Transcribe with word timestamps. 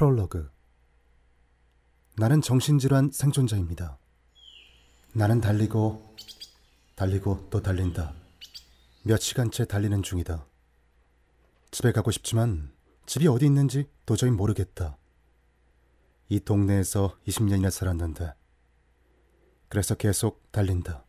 프롤로그 0.00 0.50
나는 2.16 2.40
정신질환 2.40 3.10
생존자입니다. 3.12 3.98
나는 5.12 5.42
달리고 5.42 6.16
달리고 6.94 7.48
또 7.50 7.60
달린다. 7.60 8.14
몇 9.02 9.20
시간째 9.20 9.66
달리는 9.66 10.02
중이다. 10.02 10.46
집에 11.70 11.92
가고 11.92 12.10
싶지만 12.12 12.72
집이 13.04 13.28
어디 13.28 13.44
있는지 13.44 13.90
도저히 14.06 14.30
모르겠다. 14.30 14.96
이 16.30 16.40
동네에서 16.40 17.18
20년이나 17.28 17.70
살았는데 17.70 18.32
그래서 19.68 19.94
계속 19.96 20.50
달린다. 20.50 21.04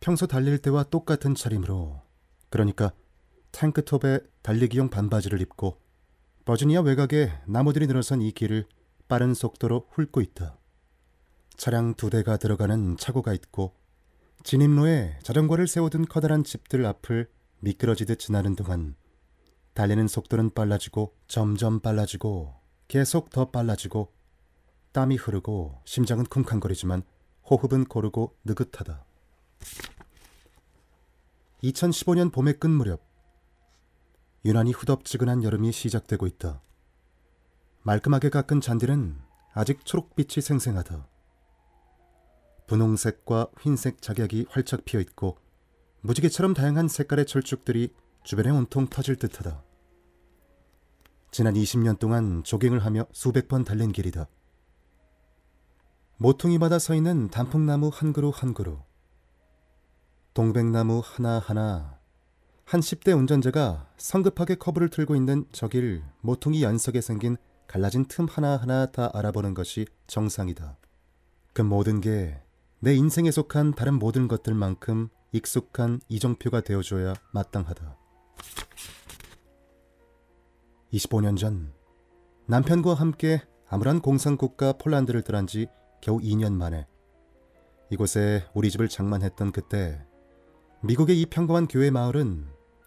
평소 0.00 0.26
달릴 0.26 0.56
때와 0.56 0.84
똑같은 0.84 1.34
차림으로 1.34 2.00
그러니까 2.48 2.90
탱크톱에 3.52 4.20
달리기용 4.40 4.88
반바지를 4.88 5.42
입고 5.42 5.84
버지니아 6.46 6.82
외곽에 6.82 7.32
나무들이 7.46 7.88
늘어선 7.88 8.22
이 8.22 8.30
길을 8.30 8.66
빠른 9.08 9.34
속도로 9.34 9.88
훑고 9.90 10.20
있다. 10.20 10.56
차량 11.56 11.94
두 11.94 12.08
대가 12.08 12.36
들어가는 12.36 12.96
차고가 12.98 13.34
있고 13.34 13.74
진입로에 14.44 15.18
자전거를 15.24 15.66
세우던 15.66 16.06
커다란 16.06 16.44
집들 16.44 16.86
앞을 16.86 17.28
미끄러지듯 17.58 18.20
지나는 18.20 18.54
동안 18.54 18.94
달리는 19.74 20.06
속도는 20.06 20.50
빨라지고 20.54 21.16
점점 21.26 21.80
빨라지고 21.80 22.54
계속 22.86 23.30
더 23.30 23.50
빨라지고 23.50 24.12
땀이 24.92 25.16
흐르고 25.16 25.80
심장은 25.84 26.26
쿵쾅거리지만 26.26 27.02
호흡은 27.50 27.86
고르고 27.86 28.36
느긋하다. 28.44 29.04
2015년 31.64 32.32
봄의 32.32 32.60
끝 32.60 32.68
무렵 32.68 33.05
유난히 34.46 34.70
후덥지근한 34.70 35.42
여름이 35.42 35.72
시작되고 35.72 36.24
있다. 36.24 36.62
말끔하게 37.82 38.30
깎은 38.30 38.60
잔디는 38.60 39.18
아직 39.52 39.84
초록빛이 39.84 40.40
생생하다. 40.40 41.08
분홍색과 42.68 43.48
흰색 43.60 44.00
작약이 44.00 44.46
활짝 44.48 44.84
피어 44.84 45.00
있고 45.00 45.36
무지개처럼 46.02 46.54
다양한 46.54 46.86
색깔의 46.86 47.26
철쭉들이 47.26 47.92
주변에 48.22 48.50
온통 48.50 48.86
터질 48.86 49.16
듯하다. 49.16 49.64
지난 51.32 51.54
20년 51.54 51.98
동안 51.98 52.44
조깅을 52.44 52.84
하며 52.84 53.04
수백 53.10 53.48
번 53.48 53.64
달린 53.64 53.90
길이다. 53.90 54.28
모퉁이마다 56.18 56.78
서 56.78 56.94
있는 56.94 57.30
단풍나무 57.30 57.90
한 57.92 58.12
그루 58.12 58.30
한 58.32 58.54
그루, 58.54 58.78
동백나무 60.34 61.02
하나하나, 61.04 61.95
한 62.66 62.80
10대 62.80 63.16
운전자가 63.16 63.88
성급하게 63.96 64.56
커브를 64.56 64.90
틀고 64.90 65.16
있는 65.16 65.46
저길 65.52 66.02
모퉁이 66.20 66.62
연석에 66.62 67.00
생긴 67.00 67.36
갈라진 67.66 68.04
틈 68.04 68.26
하나하나 68.28 68.86
다 68.86 69.10
알아보는 69.14 69.54
것이 69.54 69.86
정상이다. 70.06 70.76
그 71.54 71.62
모든 71.62 72.00
게 72.00 72.46
내 72.80 72.94
인생에 72.94 73.30
속한 73.30 73.72
다른 73.72 73.94
모든 73.94 74.28
것들만큼 74.28 75.08
익숙한 75.32 76.00
이정표가 76.08 76.60
되어줘야 76.60 77.14
마땅하다. 77.32 77.96
25년 80.92 81.38
전 81.38 81.72
남편과 82.46 82.94
함께 82.94 83.42
아무런 83.68 84.00
공산국가 84.00 84.74
폴란드를 84.74 85.22
떠난 85.22 85.46
지 85.46 85.68
겨우 86.00 86.18
2년 86.18 86.52
만에 86.52 86.86
이곳에 87.90 88.44
우리 88.54 88.70
집을 88.70 88.88
장만했던 88.88 89.52
그때 89.52 90.04
미국의 90.82 91.20
이 91.20 91.26
평범한 91.26 91.66
교회 91.66 91.90
마을은 91.90 92.46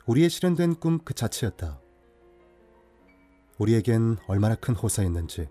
우리의 0.09 0.27
실현된 0.31 0.79
꿈 0.79 0.97
그 1.05 1.13
자체였다. 1.13 1.79
우리에겐 3.59 4.17
얼마나 4.25 4.55
큰 4.55 4.73
호사였는지. 4.73 5.47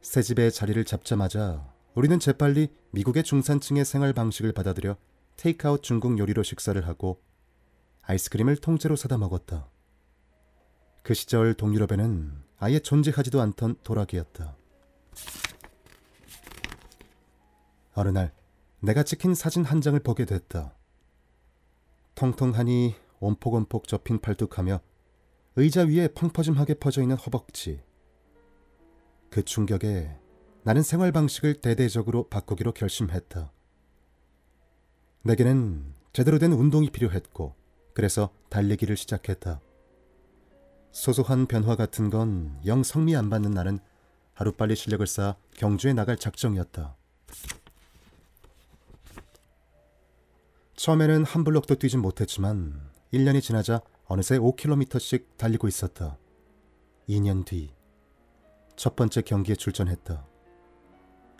새 0.00 0.22
집에 0.22 0.48
자리를 0.48 0.82
잡자마자 0.86 1.70
우리는 1.94 2.18
재빨리 2.18 2.68
미국의 2.92 3.24
중산층의 3.24 3.84
생활 3.84 4.14
방식을 4.14 4.52
받아들여 4.52 4.96
테이크아웃 5.36 5.82
중국 5.82 6.18
요리로 6.18 6.42
식사를 6.42 6.80
하고 6.88 7.20
아이스크림을 8.04 8.56
통째로 8.56 8.96
사다 8.96 9.18
먹었다. 9.18 9.68
그 11.02 11.12
시절 11.12 11.52
동유럽에는 11.52 12.42
아예 12.56 12.78
존재하지도 12.78 13.42
않던 13.42 13.76
도라기였다. 13.82 14.56
어느 17.96 18.08
날 18.08 18.32
내가 18.80 19.02
찍힌 19.02 19.34
사진 19.34 19.62
한 19.62 19.82
장을 19.82 20.00
보게 20.00 20.24
됐다. 20.24 20.74
통통하니 22.14 22.94
온폭온폭 23.20 23.88
접힌 23.88 24.18
팔뚝하며 24.18 24.80
의자 25.56 25.82
위에 25.82 26.08
펑퍼짐하게 26.08 26.74
퍼져 26.74 27.02
있는 27.02 27.16
허벅지. 27.16 27.82
그 29.30 29.42
충격에 29.42 30.16
나는 30.62 30.82
생활 30.82 31.12
방식을 31.12 31.60
대대적으로 31.60 32.28
바꾸기로 32.28 32.72
결심했다. 32.72 33.52
내게는 35.22 35.94
제대로 36.12 36.38
된 36.38 36.52
운동이 36.52 36.90
필요했고, 36.90 37.54
그래서 37.94 38.30
달리기를 38.48 38.96
시작했다. 38.96 39.60
소소한 40.92 41.46
변화 41.46 41.76
같은 41.76 42.10
건 42.10 42.58
영 42.64 42.82
성미 42.82 43.14
안 43.16 43.28
받는 43.30 43.50
나는 43.50 43.78
하루빨리 44.34 44.76
실력을 44.76 45.06
쌓아 45.06 45.36
경주에 45.54 45.92
나갈 45.92 46.16
작정이었다. 46.16 46.96
처음에는 50.76 51.24
한 51.24 51.44
블록도 51.44 51.76
뛰진 51.76 52.00
못했지만 52.00 52.90
1년이 53.16 53.42
지나자 53.42 53.80
어느새 54.04 54.38
5km씩 54.38 55.36
달리고 55.36 55.68
있었다. 55.68 56.18
2년 57.08 57.44
뒤 57.44 57.76
첫 58.76 58.94
번째 58.94 59.22
경기에 59.22 59.56
출전했다. 59.56 60.26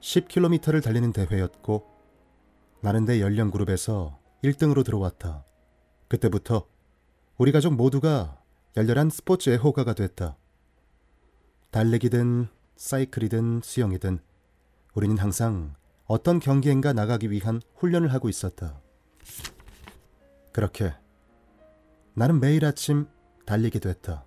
10km를 0.01 0.83
달리는 0.83 1.13
대회였고 1.13 1.87
나는 2.81 3.05
내 3.05 3.21
연령 3.21 3.51
그룹에서 3.51 4.19
1등으로 4.43 4.85
들어왔다. 4.85 5.45
그때부터 6.09 6.67
우리 7.37 7.53
가족 7.53 7.75
모두가 7.75 8.41
열렬한 8.77 9.11
스포츠 9.11 9.51
애호가가 9.51 9.93
됐다. 9.95 10.37
달리기든 11.71 12.49
사이클이든 12.77 13.61
수영이든 13.63 14.19
우리는 14.95 15.19
항상 15.19 15.75
어떤 16.07 16.39
경기엔가 16.39 16.95
나가기 16.95 17.31
위한 17.31 17.61
훈련을 17.75 18.13
하고 18.13 18.29
있었다. 18.29 18.81
그렇게 20.53 20.95
나는 22.19 22.41
매일 22.41 22.65
아침 22.65 23.07
달리기도 23.45 23.91
했다. 23.91 24.25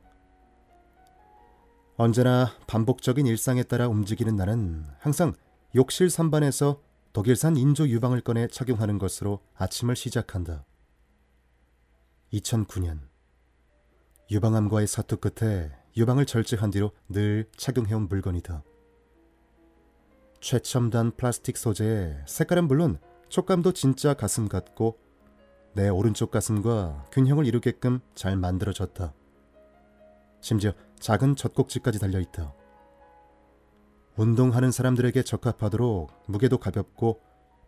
언제나 1.98 2.54
반복적인 2.68 3.26
일상에 3.26 3.64
따라 3.64 3.88
움직이는 3.88 4.36
나는 4.36 4.86
항상 5.00 5.34
욕실 5.76 6.12
선반에서 6.12 6.84
독일산 7.14 7.58
인조 7.58 7.90
유방을 7.90 8.22
꺼내 8.22 8.48
착용하는 8.48 9.00
것으로 9.00 9.40
아침을 9.56 9.96
시작한다. 9.96 10.66
2009년 12.32 13.00
유방암과의 14.30 14.86
사투 14.86 15.18
끝에 15.18 15.72
유방을 15.98 16.28
절제한 16.28 16.70
뒤로 16.70 16.92
늘 17.10 17.50
착용해온 17.58 18.08
물건이다. 18.08 18.64
최첨단 20.42 21.12
플라스틱 21.18 21.58
소재에 21.58 22.18
색깔은 22.28 22.68
물론 22.68 23.00
촉감도 23.30 23.74
진짜 23.74 24.14
가슴 24.14 24.48
같고 24.48 25.09
내 25.74 25.88
오른쪽 25.90 26.32
가슴과 26.32 27.08
균형을 27.12 27.46
이루게끔 27.46 28.00
잘 28.16 28.36
만들어졌다. 28.36 29.14
심지어 30.42 30.74
작은 31.00 31.36
젖꼭지까지 31.36 32.00
달려있다. 32.00 32.54
운동하는 34.16 34.72
사람들에게 34.72 35.24
적합하도록 35.24 36.12
무게도 36.28 36.58
가볍고 36.58 37.22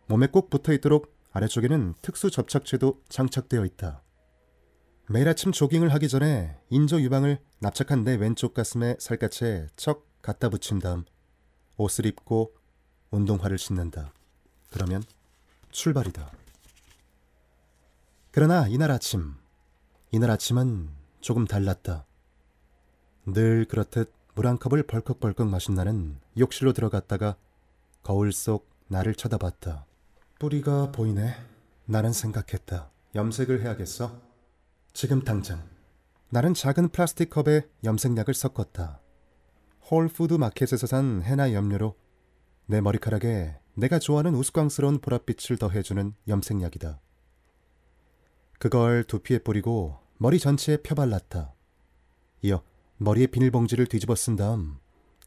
몸에 0.07 0.27
꼭 0.27 0.49
붙어 0.49 0.73
있도록 0.73 1.15
아래쪽에는 1.31 1.93
특수 2.01 2.29
접착제도 2.29 3.01
장착되어 3.07 3.63
있다. 3.65 4.03
매일 5.07 5.29
아침 5.29 5.51
조깅을 5.51 5.93
하기 5.93 6.09
전에 6.09 6.57
인조 6.69 7.01
유방을 7.01 7.39
납작한 7.59 8.03
내 8.03 8.15
왼쪽 8.15 8.53
가슴에 8.53 8.95
살갗에 8.99 9.67
척 9.75 10.07
갖다 10.21 10.49
붙인 10.49 10.79
다음 10.79 11.05
옷을 11.77 12.05
입고 12.05 12.53
운동화를 13.11 13.57
신는다. 13.57 14.13
그러면 14.71 15.03
출발이다. 15.71 16.40
그러나 18.31 18.67
이날 18.67 18.91
아침, 18.91 19.33
이날 20.11 20.31
아침은 20.31 20.89
조금 21.19 21.45
달랐다. 21.45 22.05
늘 23.25 23.65
그렇듯 23.65 24.13
물 24.33 24.47
한 24.47 24.57
컵을 24.57 24.83
벌컥벌컥 24.83 25.47
마신 25.49 25.75
나는 25.75 26.17
욕실로 26.37 26.71
들어갔다가 26.71 27.35
거울 28.03 28.31
속 28.31 28.69
나를 28.87 29.13
쳐다봤다. 29.15 29.85
뿌리가 30.39 30.91
보이네. 30.91 31.35
나는 31.85 32.13
생각했다. 32.13 32.89
염색을 33.13 33.61
해야겠어. 33.61 34.17
지금 34.93 35.21
당장. 35.23 35.61
나는 36.29 36.53
작은 36.53 36.89
플라스틱 36.89 37.29
컵에 37.29 37.67
염색약을 37.83 38.33
섞었다. 38.33 39.01
홀푸드 39.89 40.35
마켓에서 40.35 40.87
산 40.87 41.21
헤나 41.23 41.51
염료로 41.51 41.95
내 42.67 42.79
머리카락에 42.79 43.59
내가 43.75 43.99
좋아하는 43.99 44.33
우스꽝스러운 44.35 45.01
보랏빛을 45.01 45.59
더해주는 45.59 46.13
염색약이다. 46.29 47.01
그걸 48.61 49.03
두피에 49.05 49.39
뿌리고 49.39 49.97
머리 50.19 50.37
전체에 50.37 50.77
펴발랐다. 50.83 51.51
이어 52.43 52.61
머리에 52.97 53.25
비닐봉지를 53.25 53.87
뒤집어 53.87 54.13
쓴 54.13 54.35
다음 54.35 54.77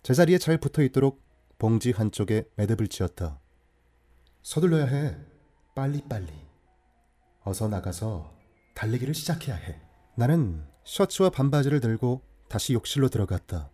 제자리에 0.04 0.38
잘 0.38 0.56
붙어 0.56 0.84
있도록 0.84 1.20
봉지 1.58 1.90
한쪽에 1.90 2.44
매듭을 2.54 2.86
지었다. 2.86 3.40
서둘러야 4.42 4.86
해. 4.86 5.16
빨리빨리. 5.74 6.28
어서 7.42 7.66
나가서 7.66 8.32
달리기를 8.76 9.14
시작해야 9.14 9.56
해. 9.56 9.80
나는 10.14 10.64
셔츠와 10.84 11.30
반바지를 11.30 11.80
들고 11.80 12.22
다시 12.48 12.72
욕실로 12.72 13.08
들어갔다. 13.08 13.72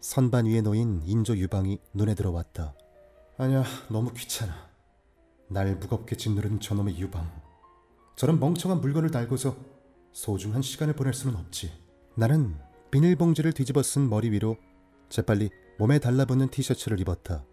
선반 0.00 0.46
위에 0.46 0.62
놓인 0.62 1.02
인조 1.04 1.36
유방이 1.36 1.78
눈에 1.92 2.14
들어왔다. 2.14 2.74
아니야, 3.36 3.64
너무 3.90 4.14
귀찮아. 4.14 4.70
날 5.50 5.76
무겁게 5.76 6.16
짓누른 6.16 6.60
저놈의 6.60 6.98
유방. 6.98 7.51
저런 8.16 8.38
멍청한 8.38 8.80
물건을 8.80 9.10
달고서 9.10 9.56
소중한 10.12 10.62
시간을 10.62 10.94
보낼 10.94 11.14
수는 11.14 11.36
없지. 11.36 11.72
나는 12.14 12.56
비닐봉지를 12.90 13.52
뒤집어 13.52 13.82
쓴 13.82 14.08
머리 14.08 14.30
위로 14.30 14.56
재빨리 15.08 15.50
몸에 15.78 15.98
달라붙는 15.98 16.48
티셔츠를 16.48 17.00
입었다. 17.00 17.44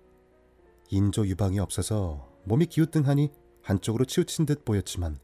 인조 0.89 1.27
유방이 1.27 1.59
없어서 1.59 2.29
몸이 2.43 2.65
기우뚱하니 2.65 3.31
한쪽으로 3.63 4.05
치우친 4.05 4.45
듯 4.45 4.65
보였지만 4.65 5.19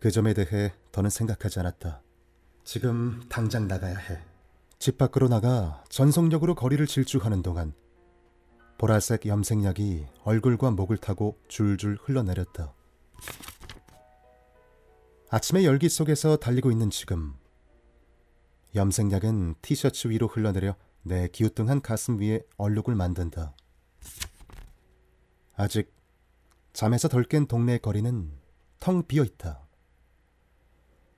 그 0.00 0.10
점에 0.10 0.34
대해 0.34 0.72
더는 0.90 1.10
생각하지 1.10 1.60
않았다. 1.60 2.02
지금 2.64 3.22
당장 3.28 3.68
나가야 3.68 3.96
해. 3.96 4.18
집 4.78 4.98
밖으로 4.98 5.28
나가 5.28 5.84
전속력으로 5.88 6.54
거리를 6.54 6.84
질주하는 6.86 7.42
동안 7.42 7.72
보라색 8.78 9.26
염색약이 9.26 10.06
얼굴과 10.24 10.72
목을 10.72 10.96
타고 10.96 11.38
줄줄 11.46 11.98
흘러내렸다. 12.02 12.74
아침의 15.34 15.64
열기 15.64 15.88
속에서 15.88 16.36
달리고 16.36 16.70
있는 16.70 16.90
지금 16.90 17.32
염색약은 18.74 19.54
티셔츠 19.62 20.08
위로 20.08 20.26
흘러내려 20.26 20.76
내 21.00 21.26
기우뚱한 21.28 21.80
가슴 21.80 22.20
위에 22.20 22.42
얼룩을 22.58 22.94
만든다. 22.94 23.56
아직 25.56 25.90
잠에서 26.74 27.08
덜 27.08 27.24
깬 27.24 27.46
동네 27.46 27.78
거리는 27.78 28.30
텅 28.78 29.06
비어 29.06 29.24
있다. 29.24 29.66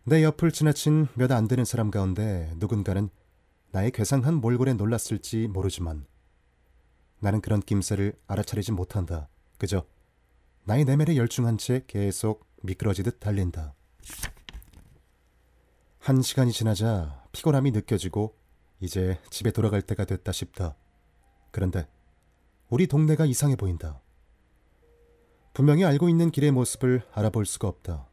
내 0.05 0.23
옆을 0.23 0.53
지나친 0.53 1.09
몇 1.15 1.33
안 1.33 1.49
되는 1.49 1.65
사람 1.65 1.91
가운데 1.91 2.53
누군가는 2.59 3.09
나의 3.73 3.91
괴상한 3.91 4.35
몰골에 4.35 4.75
놀랐을지 4.75 5.49
모르지만 5.49 6.07
나는 7.19 7.41
그런 7.41 7.59
낌새를 7.59 8.17
알아차리지 8.29 8.71
못한다. 8.71 9.29
그저 9.59 9.85
나의 10.63 10.85
내면에 10.85 11.17
열중한 11.17 11.59
채 11.59 11.83
계속 11.89 12.47
미끄러지듯 12.63 13.19
달린다. 13.19 13.75
한 15.99 16.21
시간이 16.21 16.53
지나자 16.53 17.25
피곤함이 17.33 17.71
느껴지고 17.71 18.37
이제 18.81 19.19
집에 19.31 19.51
돌아갈 19.51 19.81
때가 19.81 20.05
됐다 20.05 20.33
싶다. 20.33 20.77
그런데 21.51 21.89
우리 22.69 22.87
동네가 22.87 23.25
이상해 23.25 23.57
보인다. 23.57 24.03
분명히 25.55 25.85
알고 25.85 26.09
있는 26.09 26.31
길의 26.31 26.51
모습을 26.51 27.07
알아볼 27.13 27.47
수가 27.47 27.69
없다. 27.69 28.09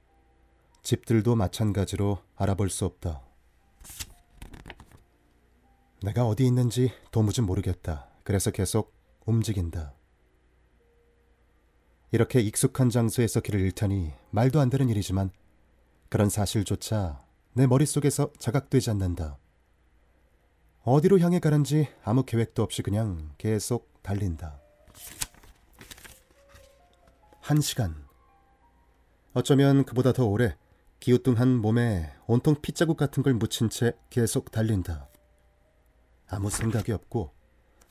집들도 0.84 1.36
마찬가지로 1.36 2.20
알아볼 2.36 2.70
수 2.70 2.86
없다. 2.86 3.22
내가 6.04 6.26
어디 6.26 6.46
있는지 6.46 6.92
도무지 7.12 7.42
모르겠다. 7.42 8.08
그래서 8.24 8.52
계속 8.52 8.94
움직인다. 9.26 9.94
이렇게 12.12 12.40
익숙한 12.42 12.90
장소에서 12.90 13.40
길을 13.40 13.60
잃다니 13.62 14.12
말도 14.32 14.60
안 14.60 14.70
되는 14.70 14.90
일이지만 14.90 15.32
그런 16.12 16.28
사실조차 16.28 17.24
내 17.54 17.66
머릿속에서 17.66 18.34
자각되지 18.38 18.90
않는다. 18.90 19.38
어디로 20.84 21.20
향해 21.20 21.40
가는지 21.40 21.88
아무 22.04 22.26
계획도 22.26 22.62
없이 22.62 22.82
그냥 22.82 23.32
계속 23.38 24.04
달린다. 24.04 24.60
한 27.40 27.62
시간. 27.62 27.96
어쩌면 29.34 29.86
그보다 29.86 30.12
더 30.12 30.26
오래 30.26 30.58
기우뚱한 31.00 31.56
몸에 31.56 32.12
온통 32.28 32.56
핏자국 32.62 32.98
같은 32.98 33.24
걸 33.24 33.34
묻힌 33.34 33.70
채 33.70 33.94
계속 34.10 34.52
달린다. 34.52 35.08
아무 36.28 36.50
생각이 36.50 36.92
없고 36.92 37.32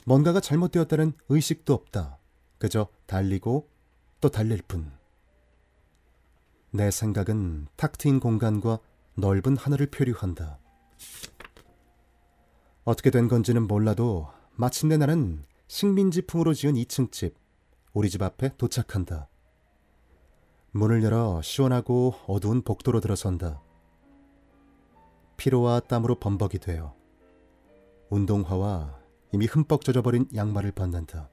뭔가가 0.05 0.40
잘못되었다는 0.40 1.14
의식도 1.31 1.72
없다. 1.72 2.19
그저 2.58 2.88
달리고 3.06 3.70
또 4.20 4.28
달릴 4.28 4.61
뿐. 4.61 5.00
내 6.72 6.90
생각은 6.90 7.67
탁 7.76 7.99
트인 7.99 8.20
공간과 8.20 8.78
넓은 9.17 9.56
하늘을 9.56 9.87
표류한다. 9.87 10.58
어떻게 12.84 13.11
된 13.11 13.28
건지는 13.28 13.67
몰라도 13.67 14.28
마침내 14.55 14.96
나는 14.96 15.44
식민지풍으로 15.67 16.55
지은 16.55 16.75
2층 16.75 17.11
집, 17.11 17.34
우리 17.93 18.08
집 18.08 18.22
앞에 18.22 18.56
도착한다. 18.56 19.28
문을 20.72 21.02
열어 21.02 21.43
시원하고 21.43 22.14
어두운 22.28 22.62
복도로 22.62 23.00
들어선다. 23.00 23.61
피로와 25.37 25.81
땀으로 25.81 26.20
범벅이 26.20 26.58
되어 26.58 26.94
운동화와 28.11 29.00
이미 29.32 29.46
흠뻑 29.46 29.84
젖어버린 29.84 30.28
양말을 30.34 30.72
벗는다. 30.72 31.31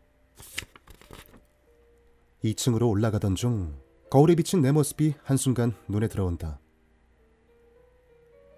2층으로 2.44 2.90
올라가던 2.90 3.36
중 3.36 3.87
거울에 4.10 4.36
비친 4.36 4.62
내 4.62 4.72
모습이 4.72 5.16
한순간 5.24 5.74
눈에 5.90 6.08
들어온다. 6.08 6.60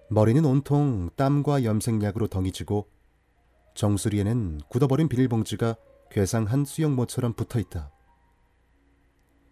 머리는 0.10 0.44
온통 0.46 1.10
땀과 1.16 1.64
염색약으로 1.64 2.28
덩이지고 2.28 2.88
정수리에는 3.74 4.62
굳어버린 4.70 5.08
비닐봉지가 5.10 5.76
괴상한 6.12 6.66
수영모처럼 6.66 7.34
붙어 7.34 7.60
있다. 7.60 7.92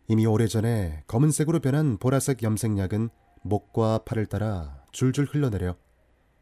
이미 0.07 0.25
오래전에 0.25 1.03
검은색으로 1.07 1.59
변한 1.59 1.97
보라색 1.97 2.43
염색약은 2.43 3.09
목과 3.41 3.99
팔을 3.99 4.27
따라 4.27 4.83
줄줄 4.91 5.25
흘러내려 5.25 5.75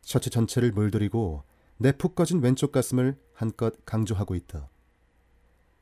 셔츠 0.01 0.29
전체를 0.29 0.71
물들이고 0.71 1.43
내 1.77 1.91
푹 1.91 2.15
꺼진 2.15 2.41
왼쪽 2.41 2.71
가슴을 2.71 3.17
한껏 3.33 3.73
강조하고 3.85 4.35
있다. 4.35 4.69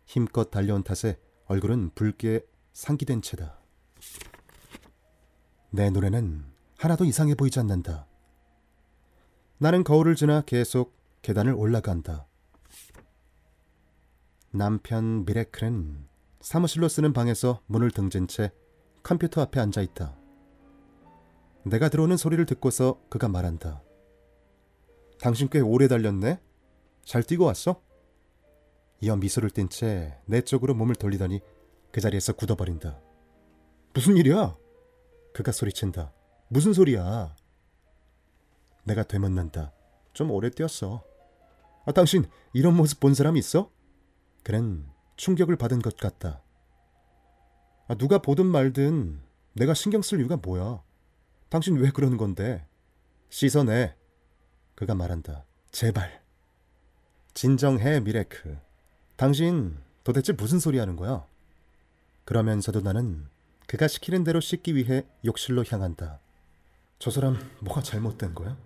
힘껏 0.06 0.50
달려온 0.50 0.84
탓에 0.84 1.20
얼굴은 1.46 1.92
붉게 1.94 2.46
상기된 2.74 3.22
채다. 3.22 3.63
내 5.76 5.90
눈에는 5.90 6.46
하나도 6.78 7.04
이상해 7.04 7.34
보이지 7.34 7.60
않는다. 7.60 8.06
나는 9.58 9.84
거울을 9.84 10.16
지나 10.16 10.42
계속 10.42 10.94
계단을 11.24 11.54
올라간다. 11.54 12.28
남편 14.52 15.26
미레클은 15.26 16.08
사무실로 16.42 16.88
쓰는 16.88 17.12
방에서 17.12 17.62
문을 17.66 17.90
등진 17.90 18.28
채 18.28 18.52
컴퓨터 19.02 19.42
앞에 19.42 19.60
앉아 19.60 19.82
있다. 19.82 20.16
내가 21.64 21.90
들어오는 21.90 22.18
소리를 22.18 22.46
듣고서 22.46 23.02
그가 23.10 23.28
말한다. 23.28 23.82
당신 25.20 25.50
꽤 25.50 25.60
오래 25.60 25.88
달렸네? 25.88 26.40
잘 27.04 27.24
뛰고 27.24 27.46
왔어? 27.46 27.82
이어 29.02 29.16
미소를 29.16 29.50
띤 29.50 29.70
채 29.70 30.20
내 30.26 30.42
쪽으로 30.42 30.76
몸을 30.76 30.94
돌리더니 30.94 31.40
그 31.92 32.00
자리에서 32.00 32.34
굳어버린다. 32.34 33.00
무슨 33.96 34.18
일이야? 34.18 34.56
그가 35.34 35.52
소리친다. 35.52 36.14
무슨 36.48 36.74
소리야? 36.74 37.36
내가 38.84 39.04
되묻는다. 39.04 39.74
좀 40.14 40.32
오래 40.32 40.50
뛰었어. 40.50 41.04
아, 41.86 41.92
당신 41.92 42.26
이런 42.54 42.76
모습 42.76 43.00
본 43.00 43.14
사람 43.14 43.36
있어? 43.36 43.72
그는 44.44 44.86
충격을 45.18 45.56
받은 45.56 45.82
것 45.82 45.98
같다. 45.98 46.42
아, 47.88 47.96
누가 47.96 48.20
보든 48.20 48.46
말든 48.46 49.20
내가 49.54 49.74
신경 49.74 50.02
쓸 50.02 50.20
이유가 50.20 50.38
뭐야? 50.38 50.82
당신 51.50 51.78
왜 51.78 51.90
그러는 51.90 52.18
건데? 52.18 52.66
씻어내. 53.30 53.96
그가 54.76 54.96
말한다. 54.96 55.46
제발. 55.72 56.24
진정해, 57.34 58.00
미레크. 58.00 58.58
당신 59.16 59.78
도대체 60.04 60.34
무슨 60.34 60.60
소리 60.60 60.78
하는 60.78 60.96
거야? 60.96 61.26
그러면서도 62.26 62.82
나는 62.82 63.28
그가 63.68 63.88
시키는 63.88 64.24
대로 64.24 64.40
씻기 64.40 64.76
위해 64.76 65.06
욕실로 65.26 65.64
향한다. 65.68 66.20
저 67.00 67.12
사람 67.12 67.38
뭐가 67.60 67.82
잘못된 67.82 68.34
거야? 68.34 68.58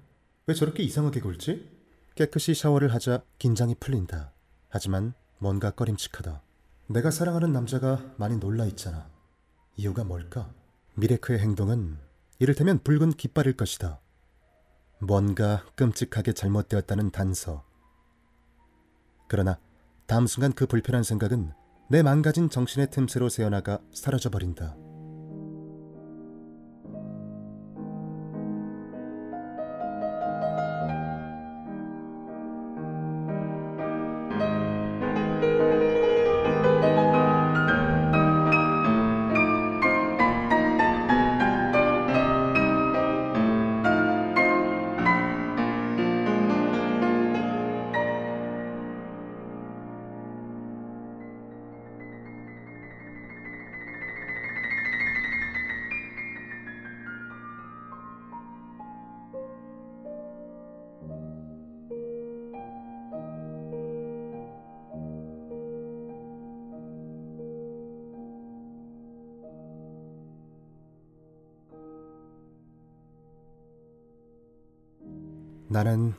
왜 0.45 0.53
저렇게 0.53 0.83
이상하게 0.83 1.21
굴지? 1.21 1.77
깨끗이 2.15 2.53
샤워를 2.53 2.93
하자 2.93 3.21
긴장이 3.37 3.75
풀린다. 3.75 4.31
하지만 4.69 5.13
뭔가 5.37 5.71
꺼림칙하다. 5.71 6.41
내가 6.87 7.11
사랑하는 7.11 7.51
남자가 7.51 8.13
많이 8.17 8.37
놀라 8.37 8.65
있잖아. 8.65 9.09
이유가 9.75 10.03
뭘까? 10.03 10.49
미레크의 10.95 11.39
행동은 11.39 11.97
이를테면 12.39 12.79
붉은 12.83 13.13
깃발일 13.13 13.57
것이다. 13.57 13.99
뭔가 14.99 15.63
끔찍하게 15.75 16.33
잘못되었다는 16.33 17.11
단서. 17.11 17.63
그러나 19.27 19.59
다음 20.07 20.25
순간 20.25 20.53
그 20.53 20.65
불편한 20.65 21.03
생각은 21.03 21.51
내 21.89 22.01
망가진 22.01 22.49
정신의 22.49 22.89
틈새로 22.89 23.29
새어나가 23.29 23.79
사라져버린다. 23.93 24.86
나는 75.77 76.15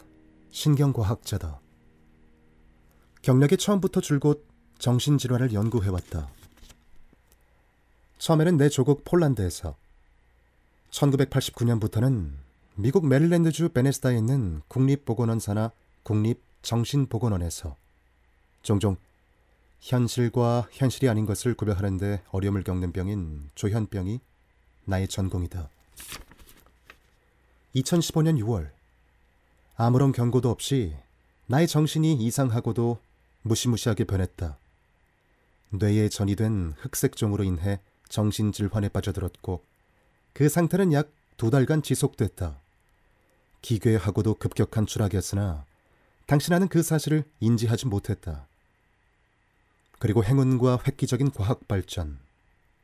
신경과학자다. 0.53 1.61
경력이 3.23 3.57
처음부터 3.57 4.01
줄곧 4.01 4.47
정신질환을 4.79 5.53
연구해왔다. 5.53 6.29
처음에는 8.19 8.57
내 8.57 8.69
조국 8.69 9.03
폴란드에서 9.03 9.75
1989년부터는 10.93 12.35
미국 12.77 13.09
메릴랜드주 13.09 13.71
베네스다에 13.71 14.17
있는 14.17 14.63
국립보건원사나 14.69 15.73
국립정신보건원에서 16.05 17.75
종종 18.63 18.97
현실과 19.81 20.69
현실이 20.71 21.09
아닌 21.09 21.27
것을 21.27 21.55
구별하는데 21.55 22.23
어려움을 22.31 22.63
겪는 22.63 22.93
병인 22.93 23.51
조현병이 23.57 24.21
나의 24.85 25.09
전공이다. 25.09 25.69
2015년 27.75 28.41
6월 28.41 28.78
아무런 29.79 30.13
경고도 30.13 30.51
없이 30.51 30.95
나의 31.47 31.67
정신이 31.67 32.13
이상하고도 32.13 32.99
무시무시하게 33.41 34.05
변했다. 34.05 34.59
뇌에 35.71 36.11
전이된 36.11 36.75
흑색종으로 36.77 37.45
인해 37.45 37.81
정신 38.11 38.53
질환에 38.53 38.91
빠져들었고 38.91 39.63
그 40.35 40.51
상태는 40.51 40.93
약 40.93 41.09
두 41.39 41.51
달간 41.51 41.83
지속됐다. 41.83 42.59
기괴하고도 43.63 44.35
급격한 44.35 44.87
추락이었으나 44.87 45.65
당신아는 46.27 46.67
그 46.67 46.83
사실을 46.83 47.23
인지하지 47.39 47.87
못했다. 47.87 48.49
그리고 50.01 50.25
행운과 50.25 50.81
획기적인 50.85 51.31
과학 51.31 51.67
발전, 51.69 52.19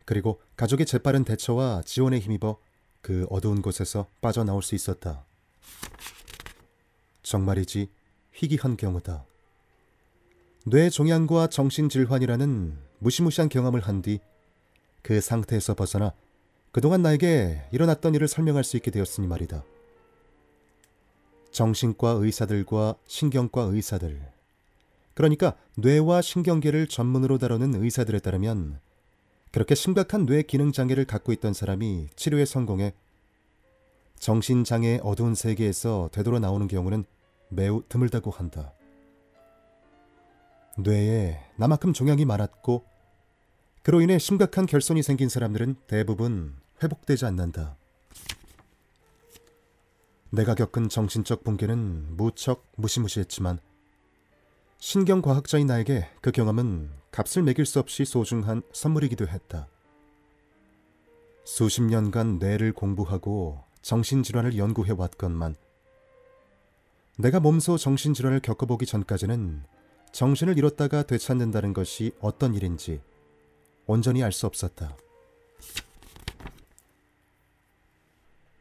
그리고 0.04 0.40
가족의 0.56 0.86
재빠른 0.86 1.24
대처와 1.24 1.82
지원에 1.84 2.20
힘입어 2.20 2.58
그 3.02 3.26
어두운 3.28 3.60
곳에서 3.60 4.06
빠져나올 4.20 4.62
수 4.62 4.76
있었다. 4.76 5.24
정말이지 7.24 7.88
희귀한 8.32 8.76
경우다. 8.76 9.24
뇌 10.66 10.88
종양과 10.88 11.48
정신질환이라는 11.48 12.78
무시무시한 13.00 13.48
경험을 13.48 13.80
한 13.80 14.00
뒤 14.00 14.20
그 15.04 15.20
상태에서 15.20 15.74
벗어나 15.74 16.14
그동안 16.72 17.02
나에게 17.02 17.68
일어났던 17.72 18.14
일을 18.14 18.26
설명할 18.26 18.64
수 18.64 18.78
있게 18.78 18.90
되었으니 18.90 19.26
말이다. 19.28 19.62
정신과 21.52 22.12
의사들과 22.12 22.96
신경과 23.06 23.62
의사들, 23.64 24.20
그러니까 25.12 25.56
뇌와 25.76 26.22
신경계를 26.22 26.88
전문으로 26.88 27.36
다루는 27.38 27.80
의사들에 27.80 28.18
따르면 28.18 28.80
그렇게 29.52 29.74
심각한 29.76 30.24
뇌 30.26 30.42
기능 30.42 30.72
장애를 30.72 31.04
갖고 31.04 31.32
있던 31.32 31.52
사람이 31.52 32.08
치료에 32.16 32.46
성공해 32.46 32.94
정신장애의 34.24 35.00
어두운 35.02 35.34
세계에서 35.34 36.08
되돌아 36.10 36.38
나오는 36.38 36.66
경우는 36.66 37.04
매우 37.50 37.82
드물다고 37.90 38.30
한다. 38.30 38.72
뇌에 40.78 41.38
나만큼 41.56 41.92
종양이 41.92 42.24
많았고 42.24 42.86
그로 43.82 44.00
인해 44.00 44.18
심각한 44.18 44.64
결손이 44.64 45.02
생긴 45.02 45.28
사람들은 45.28 45.76
대부분 45.86 46.56
회복되지 46.82 47.26
않는다. 47.26 47.76
내가 50.30 50.54
겪은 50.54 50.88
정신적 50.88 51.44
붕괴는 51.44 52.16
무척 52.16 52.64
무시무시했지만 52.76 53.58
신경과학자인 54.78 55.66
나에게 55.66 56.08
그 56.22 56.32
경험은 56.32 56.88
값을 57.10 57.42
매길 57.42 57.66
수 57.66 57.78
없이 57.78 58.06
소중한 58.06 58.62
선물이기도 58.72 59.28
했다. 59.28 59.68
수십 61.44 61.82
년간 61.82 62.38
뇌를 62.38 62.72
공부하고 62.72 63.62
정신질환을 63.84 64.56
연구해 64.56 64.92
왔건만 64.96 65.54
내가 67.18 67.38
몸소 67.38 67.76
정신질환을 67.76 68.40
겪어보기 68.40 68.86
전까지는 68.86 69.62
정신을 70.10 70.56
잃었다가 70.56 71.02
되찾는다는 71.02 71.74
것이 71.74 72.12
어떤 72.20 72.54
일인지 72.54 73.02
온전히 73.86 74.22
알 74.22 74.32
수 74.32 74.46
없었다. 74.46 74.96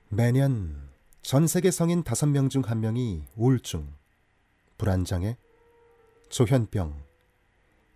매년 0.10 0.90
전 1.22 1.48
세계 1.48 1.72
성인 1.72 2.04
5명 2.04 2.50
중 2.50 2.62
1명이 2.62 3.24
우울증, 3.38 3.88
불안장애, 4.78 5.38
조현병, 6.28 7.02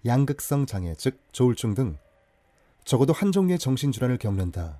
양극성 0.05 0.65
장애, 0.65 0.95
즉 0.95 1.19
조울증 1.33 1.73
등 1.73 1.97
적어도 2.85 3.11
한 3.11 3.33
종류의 3.33 3.59
정신질환을 3.59 4.17
겪는다. 4.17 4.79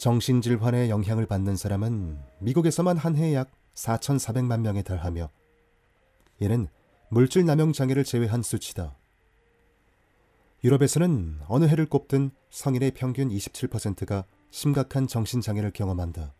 정신질환의 0.00 0.88
영향을 0.88 1.26
받는 1.26 1.56
사람은 1.56 2.18
미국에서만 2.38 2.96
한 2.96 3.16
해 3.16 3.34
약 3.34 3.50
4,400만 3.74 4.60
명에 4.60 4.82
달하며 4.82 5.28
이는 6.38 6.68
물질 7.10 7.44
남용 7.44 7.74
장애를 7.74 8.04
제외한 8.04 8.42
수치다. 8.42 8.96
유럽에서는 10.64 11.40
어느 11.48 11.66
해를 11.66 11.84
꼽든 11.84 12.30
성인의 12.48 12.92
평균 12.92 13.28
27%가 13.28 14.24
심각한 14.50 15.06
정신장애를 15.06 15.70
경험한다. 15.72 16.32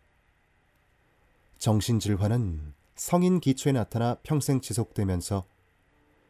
정신질환은 1.59 2.73
성인 2.95 3.39
기초에 3.39 3.73
나타나 3.73 4.17
평생 4.23 4.59
지속되면서 4.59 5.45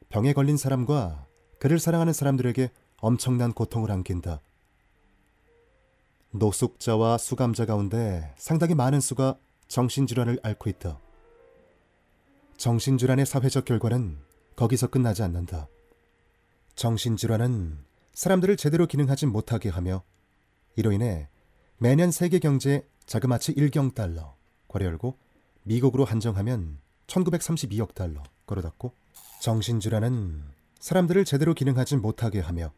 병에 0.09 0.33
걸린 0.33 0.57
사람과 0.57 1.25
그를 1.59 1.79
사랑하는 1.79 2.11
사람들에게 2.11 2.71
엄청난 2.99 3.53
고통을 3.53 3.89
안긴다. 3.89 4.41
노숙자와 6.31 7.17
수감자 7.17 7.65
가운데 7.65 8.33
상당히 8.37 8.73
많은 8.73 9.01
수가 9.01 9.37
정신질환을 9.67 10.39
앓고 10.43 10.69
있다. 10.69 10.99
정신질환의 12.57 13.25
사회적 13.25 13.65
결과는 13.65 14.17
거기서 14.55 14.87
끝나지 14.87 15.23
않는다. 15.23 15.67
정신질환은 16.75 17.79
사람들을 18.13 18.57
제대로 18.57 18.87
기능하지 18.87 19.25
못하게 19.25 19.69
하며 19.69 20.03
이로 20.75 20.91
인해 20.91 21.27
매년 21.77 22.11
세계 22.11 22.39
경제 22.39 22.87
자그마치 23.05 23.53
1경 23.55 23.93
달러 23.93 24.35
거래 24.67 24.85
열고 24.85 25.17
미국으로 25.63 26.05
한정하면 26.05 26.79
1932억 27.07 27.93
달러 27.93 28.23
거래 28.45 28.61
닫고 28.61 28.93
정신질환은 29.41 30.43
사람들을 30.79 31.25
제대로 31.25 31.53
기능하지 31.53 31.97
못하게 31.97 32.39
하며 32.39 32.71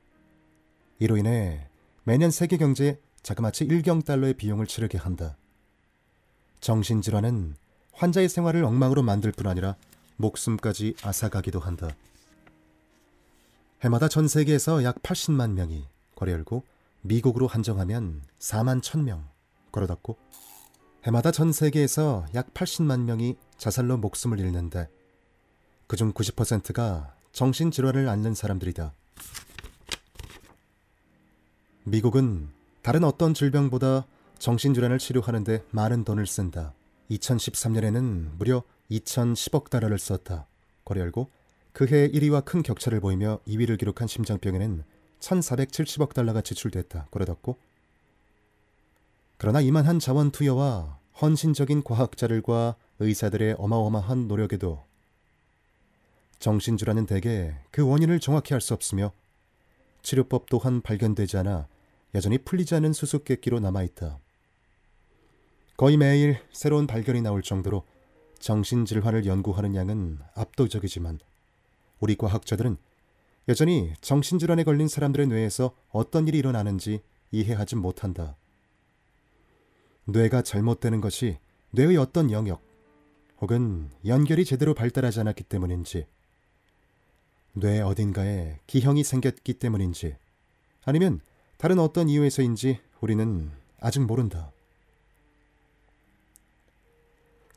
이로 1.00 1.18
인해 1.18 1.68
매년 2.04 2.32
세계 2.32 2.58
경제 2.58 3.00
자그마치 3.24 3.66
1경 3.68 4.06
달러의 4.06 4.34
비용을 4.34 4.68
치르게 4.68 4.98
한다. 4.98 5.38
정신질환은 6.60 7.56
환자의 7.94 8.28
생활을 8.28 8.64
엉망으로 8.66 9.02
만들 9.02 9.32
뿐 9.32 9.48
아니라 9.48 9.76
목숨까지 10.18 10.96
앗아가기도 11.02 11.60
한다. 11.60 11.90
해마다 13.82 14.08
전 14.08 14.28
세계에서 14.28 14.84
약 14.84 15.02
80만 15.02 15.54
명이 15.54 15.86
거래 16.16 16.32
열고 16.32 16.64
미국으로 17.02 17.48
한정하면 17.48 18.22
4만 18.40 18.82
1000명 18.82 19.24
걸어 19.72 19.88
닫고 19.88 20.18
해마다 21.06 21.32
전 21.32 21.52
세계에서 21.52 22.26
약 22.34 22.54
80만 22.54 23.02
명이 23.02 23.36
자살로 23.58 23.98
목숨을 23.98 24.40
잃는데 24.40 24.90
그중 25.88 26.14
90%가 26.14 27.14
정신질환을 27.34 28.08
앓는 28.08 28.36
사람들이다. 28.36 28.94
미국은 31.84 32.50
다른 32.84 33.06
어떤 33.06 33.34
질병보다 33.34 34.06
정신질환을 34.40 35.00
치료하는데 35.00 35.64
많은 35.72 36.04
돈을 36.04 36.28
쓴다. 36.28 36.74
2013년에는 37.12 38.38
무려 38.38 38.62
2,010억 38.92 39.70
달러를 39.70 39.98
썼다. 39.98 40.48
거래 40.84 41.00
열고 41.00 41.30
그해 41.72 42.10
1위와 42.10 42.44
큰 42.44 42.62
격차를 42.62 43.00
보이며 43.00 43.40
2위를 43.48 43.80
기록한 43.80 44.10
심장병에는 44.10 44.84
1,470억 45.22 46.14
달러가 46.14 46.42
지출됐다. 46.42 47.08
닫고 47.10 47.58
그러나 49.38 49.62
이만한 49.62 50.00
자원 50.00 50.32
투여와 50.32 51.00
헌신적인 51.22 51.84
과학자들과 51.84 52.76
의사들의 53.00 53.56
어마어마한 53.60 54.28
노력에도 54.28 54.84
정신질환은 56.40 57.06
대개 57.06 57.56
그 57.72 57.88
원인을 57.88 58.20
정확히 58.20 58.54
알 58.54 58.60
수 58.60 58.74
없으며 58.74 59.14
치료법 60.02 60.48
또한 60.50 60.82
발견되지 60.82 61.38
않아 61.38 61.68
여전히 62.16 62.38
풀리지 62.38 62.76
않은 62.76 62.94
수수께끼로 62.94 63.60
남아있다. 63.60 64.20
거의 65.78 65.98
매일 65.98 66.38
새로운 66.52 66.86
발견이 66.86 67.22
나올 67.22 67.42
정도로 67.42 67.84
정신질환을 68.40 69.26
연구하는 69.26 69.76
양은 69.76 70.20
압도적이지만 70.36 71.20
우리 72.00 72.16
과학자들은 72.16 72.78
여전히 73.48 73.94
정신질환에 74.02 74.64
걸린 74.64 74.88
사람들의 74.88 75.28
뇌에서 75.28 75.76
어떤 75.90 76.28
일이 76.28 76.38
일어나는지 76.38 77.02
이해하지 77.32 77.78
못한다. 77.78 78.36
뇌가 80.06 80.42
잘못되는 80.42 81.02
것이 81.02 81.38
뇌의 81.72 81.98
어떤 81.98 82.32
영역 82.32 82.62
혹은 83.40 83.90
연결이 84.06 84.46
제대로 84.46 84.74
발달하지 84.74 85.22
않았기 85.22 85.44
때문인지 85.46 86.06
뇌 87.54 87.82
어딘가에 87.82 88.60
기형이 88.68 89.04
생겼기 89.04 89.56
때문인지 89.56 90.16
아니면 90.86 91.22
다른 91.64 91.80
어떤 91.80 92.10
이유에서인지 92.10 92.82
우리는 93.00 93.50
아직 93.80 94.02
모른다. 94.02 94.52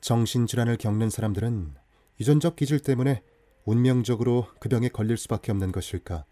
정신질환을 0.00 0.76
겪는 0.76 1.10
사람들은 1.10 1.74
유전적 2.20 2.54
기질 2.54 2.78
때문에 2.78 3.24
운명적으로 3.64 4.46
그 4.60 4.68
병에 4.68 4.90
걸릴 4.90 5.16
수밖에 5.16 5.50
없는 5.50 5.72
것일까? 5.72 6.24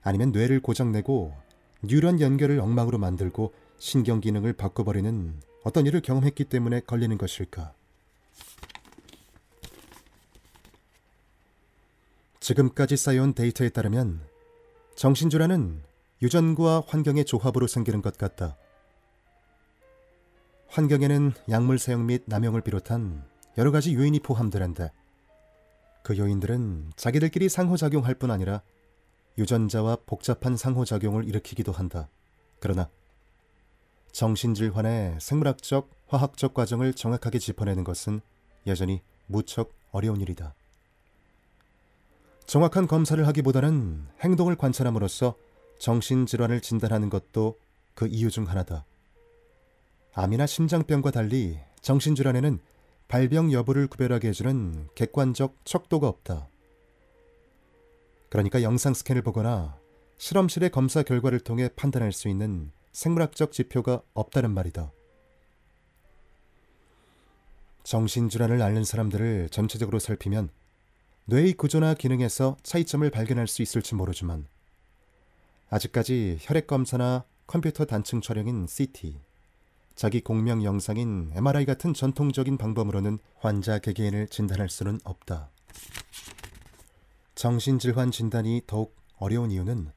아니면 0.00 0.32
뇌를 0.32 0.60
고장내고 0.60 1.34
뉴런 1.82 2.22
연결을 2.22 2.58
엉망으로 2.58 2.96
만들고 2.96 3.52
신경 3.76 4.20
기능을 4.20 4.54
바꿔버리는 4.54 5.34
어떤 5.62 5.84
일을 5.84 6.00
경험했기 6.00 6.44
때문에 6.44 6.80
걸리는 6.86 7.18
것일까? 7.18 7.74
지금까지 12.40 12.96
쌓여온 12.96 13.34
데이터에 13.34 13.68
따르면 13.68 14.22
정신질환은 14.94 15.92
유전과 16.24 16.84
환경의 16.86 17.26
조합으로 17.26 17.66
생기는 17.66 18.00
것 18.00 18.16
같다. 18.16 18.56
환경에는 20.68 21.32
약물 21.50 21.78
사용 21.78 22.06
및 22.06 22.22
남용을 22.24 22.62
비롯한 22.62 23.22
여러 23.58 23.70
가지 23.70 23.94
요인이 23.94 24.20
포함되는데 24.20 24.90
그 26.02 26.16
요인들은 26.16 26.94
자기들끼리 26.96 27.50
상호작용할 27.50 28.14
뿐 28.14 28.30
아니라 28.30 28.62
유전자와 29.36 29.98
복잡한 30.06 30.56
상호작용을 30.56 31.28
일으키기도 31.28 31.72
한다. 31.72 32.08
그러나 32.58 32.88
정신질환의 34.12 35.18
생물학적, 35.20 35.90
화학적 36.06 36.54
과정을 36.54 36.94
정확하게 36.94 37.38
짚어내는 37.38 37.84
것은 37.84 38.22
여전히 38.66 39.02
무척 39.26 39.74
어려운 39.90 40.22
일이다. 40.22 40.54
정확한 42.46 42.86
검사를 42.86 43.26
하기보다는 43.26 44.06
행동을 44.20 44.56
관찰함으로써 44.56 45.43
정신질환을 45.84 46.62
진단하는 46.62 47.10
것도 47.10 47.58
그 47.92 48.06
이유 48.06 48.30
중 48.30 48.48
하나다. 48.48 48.86
암이나 50.14 50.46
심장병과 50.46 51.10
달리 51.10 51.58
정신질환에는 51.82 52.58
발병 53.06 53.52
여부를 53.52 53.88
구별하게 53.88 54.28
해주는 54.28 54.88
객관적 54.94 55.58
척도가 55.66 56.08
없다. 56.08 56.48
그러니까 58.30 58.62
영상 58.62 58.94
스캔을 58.94 59.20
보거나 59.20 59.78
실험실의 60.16 60.70
검사 60.70 61.02
결과를 61.02 61.40
통해 61.40 61.68
판단할 61.76 62.12
수 62.12 62.30
있는 62.30 62.72
생물학적 62.92 63.52
지표가 63.52 64.00
없다는 64.14 64.52
말이다. 64.52 64.90
정신질환을 67.82 68.62
앓는 68.62 68.84
사람들을 68.84 69.50
전체적으로 69.50 69.98
살피면 69.98 70.48
뇌의 71.26 71.52
구조나 71.52 71.92
기능에서 71.92 72.56
차이점을 72.62 73.10
발견할 73.10 73.46
수 73.48 73.60
있을지 73.60 73.94
모르지만 73.94 74.46
아직까지 75.70 76.38
혈액 76.40 76.66
검사나 76.66 77.24
컴퓨터 77.46 77.84
단층 77.84 78.20
촬영인 78.20 78.66
CT, 78.66 79.20
자기 79.94 80.20
공명 80.20 80.64
영상인 80.64 81.30
MRI 81.34 81.64
같은 81.66 81.94
전통적인 81.94 82.58
방법으로는 82.58 83.18
환자 83.38 83.78
개개인을 83.78 84.28
진단할 84.28 84.68
수는 84.68 85.00
없다. 85.04 85.50
정신질환 87.34 88.10
진단이 88.10 88.62
더욱 88.66 88.96
어려운 89.18 89.50
이유는 89.50 89.90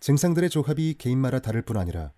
증상들의 0.00 0.50
조합이 0.50 0.94
개인마다 0.98 1.40
다를 1.40 1.62
뿐 1.62 1.76
아니라 1.76 2.12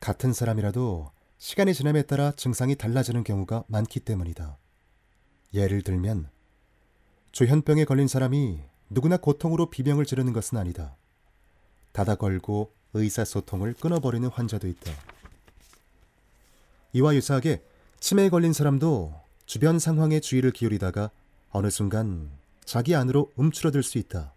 같은 0.00 0.32
사람이라도 0.32 1.10
시간이 1.38 1.74
지남에 1.74 2.02
따라 2.02 2.32
증상이 2.32 2.76
달라지는 2.76 3.24
경우가 3.24 3.64
많기 3.68 4.00
때문이다. 4.00 4.58
예를 5.54 5.82
들면 5.82 6.28
조현병에 7.32 7.84
걸린 7.84 8.08
사람이 8.08 8.60
누구나 8.90 9.16
고통으로 9.16 9.70
비명을 9.70 10.04
지르는 10.04 10.32
것은 10.32 10.58
아니다. 10.58 10.96
닫아 11.94 12.16
걸고 12.16 12.72
의사소통을 12.92 13.74
끊어버리는 13.74 14.28
환자도 14.28 14.66
있다. 14.66 14.92
이와 16.92 17.14
유사하게 17.14 17.62
치매에 18.00 18.28
걸린 18.28 18.52
사람도 18.52 19.14
주변 19.46 19.78
상황에 19.78 20.18
주의를 20.20 20.50
기울이다가 20.50 21.10
어느 21.50 21.70
순간 21.70 22.30
자기 22.64 22.96
안으로 22.96 23.30
움츠러들 23.36 23.84
수 23.84 23.98
있다. 23.98 24.32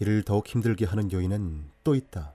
이를 0.00 0.22
더욱 0.22 0.48
힘들게 0.48 0.86
하는 0.86 1.12
요인은 1.12 1.64
또 1.84 1.94
있다. 1.94 2.32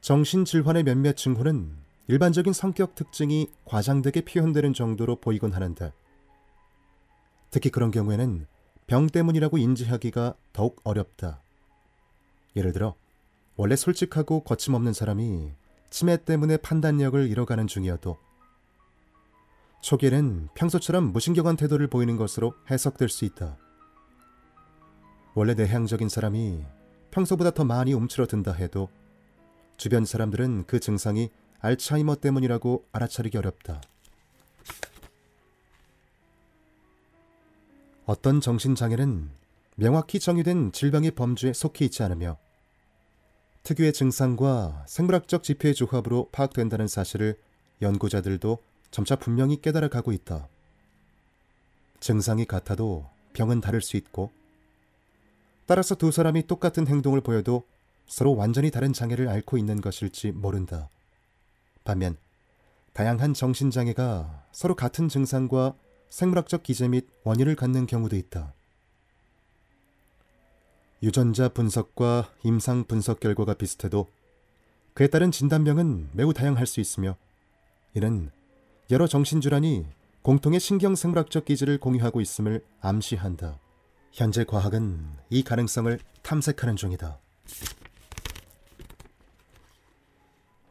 정신질환의 0.00 0.82
몇몇 0.82 1.16
증후는 1.16 1.76
일반적인 2.08 2.52
성격 2.52 2.96
특징이 2.96 3.48
과장되게 3.64 4.22
표현되는 4.22 4.74
정도로 4.74 5.16
보이곤 5.16 5.52
하는데 5.52 5.92
특히 7.50 7.70
그런 7.70 7.92
경우에는 7.92 8.46
병 8.88 9.06
때문이라고 9.06 9.56
인지하기가 9.58 10.34
더욱 10.52 10.80
어렵다. 10.82 11.40
예를 12.56 12.72
들어 12.72 12.94
원래 13.56 13.76
솔직하고 13.76 14.44
거침없는 14.44 14.92
사람이 14.92 15.52
치매 15.90 16.16
때문에 16.16 16.56
판단력을 16.58 17.28
잃어가는 17.28 17.66
중이어도 17.66 18.18
초기에는 19.82 20.48
평소처럼 20.54 21.12
무신경한 21.12 21.56
태도를 21.56 21.88
보이는 21.88 22.16
것으로 22.16 22.54
해석될 22.70 23.08
수 23.08 23.24
있다. 23.24 23.56
원래 25.34 25.54
내향적인 25.54 26.08
사람이 26.08 26.64
평소보다 27.10 27.52
더 27.52 27.64
많이 27.64 27.92
움츠러든다 27.92 28.52
해도 28.52 28.88
주변 29.76 30.04
사람들은 30.04 30.64
그 30.66 30.80
증상이 30.80 31.30
알츠하이머 31.60 32.16
때문이라고 32.16 32.86
알아차리기 32.92 33.38
어렵다. 33.38 33.80
어떤 38.04 38.40
정신장애는 38.40 39.30
명확히 39.76 40.18
정의된 40.18 40.72
질병의 40.72 41.12
범주에 41.12 41.52
속해 41.52 41.84
있지 41.86 42.02
않으며 42.02 42.36
특유의 43.62 43.92
증상과 43.92 44.84
생물학적 44.86 45.42
지표의 45.42 45.74
조합으로 45.74 46.28
파악된다는 46.32 46.88
사실을 46.88 47.36
연구자들도 47.82 48.58
점차 48.90 49.16
분명히 49.16 49.60
깨달아 49.60 49.88
가고 49.88 50.12
있다. 50.12 50.48
증상이 52.00 52.44
같아도 52.46 53.08
병은 53.32 53.60
다를 53.60 53.80
수 53.80 53.96
있고 53.96 54.30
따라서 55.66 55.94
두 55.94 56.10
사람이 56.10 56.46
똑같은 56.46 56.88
행동을 56.88 57.20
보여도 57.20 57.64
서로 58.06 58.34
완전히 58.34 58.70
다른 58.70 58.92
장애를 58.92 59.28
앓고 59.28 59.56
있는 59.56 59.80
것일지 59.80 60.32
모른다. 60.32 60.88
반면 61.84 62.16
다양한 62.92 63.34
정신장애가 63.34 64.46
서로 64.50 64.74
같은 64.74 65.08
증상과 65.08 65.74
생물학적 66.08 66.64
기제 66.64 66.88
및 66.88 67.08
원인을 67.22 67.54
갖는 67.54 67.86
경우도 67.86 68.16
있다. 68.16 68.52
유전자 71.02 71.48
분석과 71.48 72.30
임상 72.44 72.84
분석 72.84 73.20
결과가 73.20 73.54
비슷해도 73.54 74.10
그에 74.92 75.06
따른 75.06 75.30
진단명은 75.30 76.10
매우 76.12 76.34
다양할 76.34 76.66
수 76.66 76.80
있으며 76.80 77.16
이는 77.94 78.30
여러 78.90 79.06
정신질환이 79.06 79.86
공통의 80.22 80.60
신경생물학적 80.60 81.46
기질을 81.46 81.78
공유하고 81.78 82.20
있음을 82.20 82.62
암시한다. 82.82 83.58
현재 84.12 84.44
과학은 84.44 85.06
이 85.30 85.42
가능성을 85.42 85.98
탐색하는 86.22 86.76
중이다. 86.76 87.18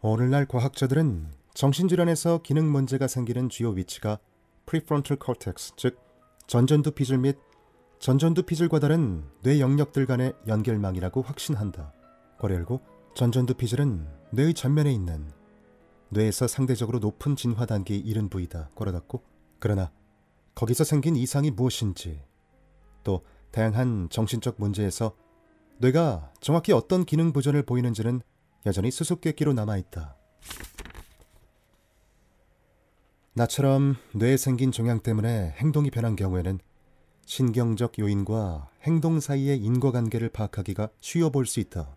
오늘날 0.01 0.45
과학자들은 0.45 1.27
정신질환에서 1.55 2.41
기능 2.43 2.71
문제가 2.71 3.07
생기는 3.07 3.49
주요 3.49 3.69
위치가 3.71 4.19
prefrontal 4.67 5.17
cortex, 5.17 5.73
즉 5.75 5.99
전전두 6.45 6.91
피질 6.91 7.17
및 7.17 7.37
전전두 7.99 8.43
피질과 8.43 8.79
다른 8.79 9.25
뇌 9.41 9.59
영역들 9.59 10.05
간의 10.05 10.33
연결망이라고 10.47 11.21
확신한다. 11.21 11.93
괄호 12.39 12.55
열고 12.55 12.79
전전두 13.13 13.55
피질은 13.55 14.07
뇌의 14.31 14.53
전면에 14.53 14.89
있는 14.93 15.29
뇌에서 16.07 16.47
상대적으로 16.47 16.99
높은 16.99 17.35
진화 17.35 17.65
단계에 17.65 17.97
이른 17.97 18.29
부위다. 18.29 18.69
괄호 18.75 18.93
닫고 18.93 19.21
그러나 19.59 19.91
거기서 20.55 20.85
생긴 20.85 21.17
이상이 21.17 21.51
무엇인지 21.51 22.23
또 23.03 23.25
다양한 23.51 24.07
정신적 24.09 24.55
문제에서 24.59 25.13
뇌가 25.79 26.31
정확히 26.39 26.71
어떤 26.71 27.03
기능 27.03 27.33
부전을 27.33 27.63
보이는지는 27.63 28.21
여전히 28.65 28.91
수수께끼로 28.91 29.51
남아있다. 29.51 30.15
나처럼 33.33 33.97
뇌에 34.15 34.37
생긴 34.37 34.71
종양 34.71 35.01
때문에 35.01 35.55
행동이 35.57 35.91
변한 35.91 36.15
경우에는 36.15 36.59
신경적 37.29 37.99
요인과 37.99 38.71
행동 38.81 39.19
사이의 39.19 39.59
인과관계를 39.59 40.29
파악하기가 40.29 40.89
쉬워 40.99 41.29
보일 41.29 41.45
수 41.45 41.59
있다. 41.59 41.95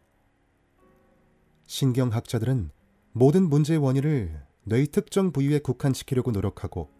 신경학자들은 1.65 2.71
모든 3.13 3.49
문제의 3.49 3.79
원인을 3.79 4.43
뇌의 4.65 4.89
특정 4.89 5.33
부위에 5.33 5.61
국한시키려고 5.61 6.33
노력하고 6.33 6.91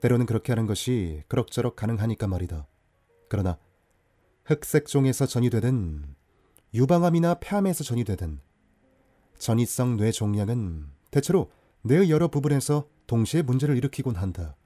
때로는 0.00 0.24
그렇게 0.24 0.52
하는 0.52 0.66
것이 0.66 1.22
그럭저럭 1.28 1.76
가능하니까 1.76 2.26
말이다. 2.26 2.66
그러나 3.28 3.58
흑색종에서 4.46 5.26
전이되든 5.26 6.06
유방암이나 6.72 7.34
폐암에서 7.34 7.84
전이되든 7.84 8.40
전이성 9.36 9.98
뇌 9.98 10.10
종양은 10.10 10.86
대체로 11.10 11.50
뇌의 11.82 12.10
여러 12.10 12.28
부분에서 12.28 12.88
동시에 13.06 13.42
문제를 13.42 13.76
일으키곤 13.76 14.16
한다. 14.16 14.56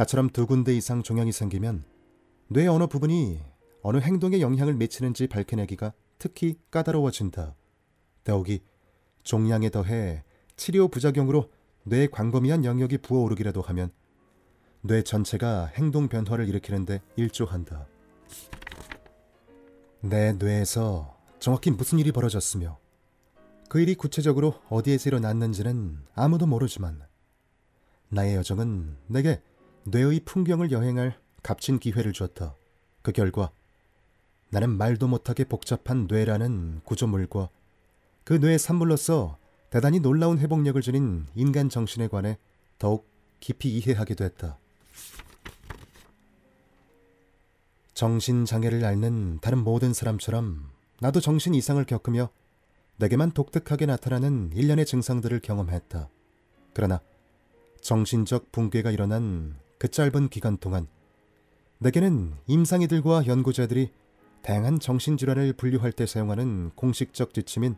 나처럼 0.00 0.30
두 0.30 0.46
군데 0.46 0.74
이상 0.74 1.02
종양이 1.02 1.30
생기면 1.30 1.84
뇌 2.48 2.66
어느 2.66 2.86
부분이 2.86 3.42
어느 3.82 3.98
행동에 3.98 4.40
영향을 4.40 4.72
미치는지 4.72 5.26
밝혀내기가 5.26 5.92
특히 6.18 6.56
까다로워진다. 6.70 7.54
더욱이 8.24 8.62
종양에 9.24 9.68
더해 9.68 10.24
치료 10.56 10.88
부작용으로 10.88 11.50
뇌의 11.82 12.10
광범위한 12.12 12.64
영역이 12.64 12.96
부어오르기라도 12.98 13.60
하면 13.60 13.92
뇌 14.80 15.02
전체가 15.02 15.66
행동 15.66 16.08
변화를 16.08 16.48
일으키는데 16.48 17.02
일조한다. 17.16 17.86
내 20.00 20.32
뇌에서 20.32 21.14
정확히 21.40 21.70
무슨 21.70 21.98
일이 21.98 22.10
벌어졌으며 22.10 22.78
그 23.68 23.80
일이 23.80 23.94
구체적으로 23.94 24.54
어디에서 24.70 25.10
일어났는지는 25.10 25.98
아무도 26.14 26.46
모르지만 26.46 27.02
나의 28.08 28.36
여정은 28.36 28.96
내게 29.06 29.42
뇌의 29.84 30.20
풍경을 30.24 30.70
여행할 30.70 31.18
값진 31.42 31.78
기회를 31.78 32.12
주었다. 32.12 32.54
그 33.02 33.12
결과 33.12 33.50
나는 34.50 34.70
말도 34.70 35.08
못하게 35.08 35.44
복잡한 35.44 36.06
뇌라는 36.08 36.80
구조물과 36.84 37.48
그 38.24 38.34
뇌의 38.34 38.58
산물로서 38.58 39.38
대단히 39.70 40.00
놀라운 40.00 40.38
회복력을 40.38 40.80
지닌 40.82 41.26
인간 41.34 41.68
정신에 41.68 42.08
관해 42.08 42.38
더욱 42.78 43.08
깊이 43.38 43.76
이해하게 43.76 44.14
됐다. 44.14 44.58
정신장애를 47.94 48.84
앓는 48.84 49.40
다른 49.40 49.58
모든 49.58 49.92
사람처럼 49.92 50.70
나도 51.00 51.20
정신 51.20 51.54
이상을 51.54 51.82
겪으며 51.84 52.30
내게만 52.96 53.32
독특하게 53.32 53.86
나타나는 53.86 54.52
일련의 54.54 54.84
증상들을 54.86 55.40
경험했다. 55.40 56.08
그러나 56.74 57.00
정신적 57.80 58.52
붕괴가 58.52 58.90
일어난 58.90 59.56
그 59.80 59.88
짧은 59.88 60.28
기간 60.28 60.58
동안 60.58 60.86
내게는 61.78 62.34
임상이들과 62.46 63.26
연구자들이 63.26 63.90
다양한 64.42 64.78
정신질환을 64.78 65.54
분류할 65.54 65.92
때 65.92 66.04
사용하는 66.04 66.72
공식적 66.74 67.32
지침인 67.32 67.76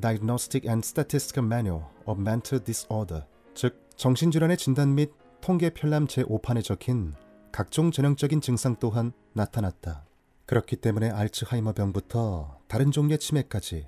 Diagnostic 0.00 0.68
and 0.68 0.84
Statistical 0.84 1.46
Manual 1.46 1.84
of 2.06 2.20
Mental 2.20 2.64
Disorder, 2.64 3.24
즉 3.54 3.88
정신질환의 3.94 4.56
진단 4.56 4.96
및 4.96 5.12
통계 5.40 5.70
편람 5.70 6.08
제5판에 6.08 6.64
적힌 6.64 7.14
각종 7.52 7.92
전형적인 7.92 8.40
증상 8.40 8.74
또한 8.80 9.12
나타났다. 9.32 10.06
그렇기 10.46 10.74
때문에 10.74 11.10
알츠하이머병부터 11.10 12.62
다른 12.66 12.90
종류의 12.90 13.20
치매까지 13.20 13.86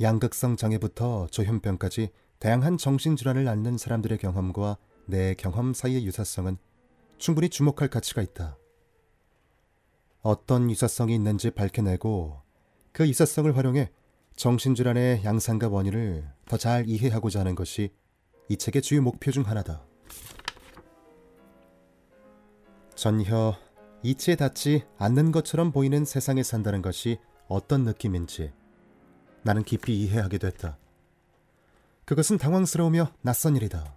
양극성 0.00 0.56
장애부터 0.56 1.28
조현병까지 1.30 2.10
다양한 2.40 2.78
정신질환을 2.78 3.46
앓는 3.46 3.78
사람들의 3.78 4.18
경험과 4.18 4.76
내 5.06 5.34
경험 5.34 5.74
사이의 5.74 6.04
유사성은 6.06 6.56
충분히 7.18 7.48
주목할 7.48 7.88
가치가 7.88 8.22
있다. 8.22 8.56
어떤 10.22 10.70
유사성이 10.70 11.14
있는지 11.14 11.50
밝혀내고 11.50 12.40
그 12.92 13.08
유사성을 13.08 13.56
활용해 13.56 13.90
정신질환의 14.36 15.24
양상과 15.24 15.68
원인을 15.68 16.28
더 16.46 16.56
잘 16.56 16.88
이해하고자 16.88 17.40
하는 17.40 17.54
것이 17.54 17.92
이 18.48 18.56
책의 18.56 18.82
주요 18.82 19.02
목표 19.02 19.30
중 19.30 19.44
하나다. 19.44 19.82
전혀 22.94 23.54
이치에 24.02 24.36
닿지 24.36 24.84
않는 24.98 25.32
것처럼 25.32 25.72
보이는 25.72 26.04
세상에 26.04 26.42
산다는 26.42 26.82
것이 26.82 27.18
어떤 27.48 27.84
느낌인지 27.84 28.52
나는 29.42 29.64
깊이 29.64 30.00
이해하게 30.00 30.38
됐다. 30.38 30.78
그것은 32.04 32.38
당황스러우며 32.38 33.12
낯선 33.22 33.56
일이다. 33.56 33.96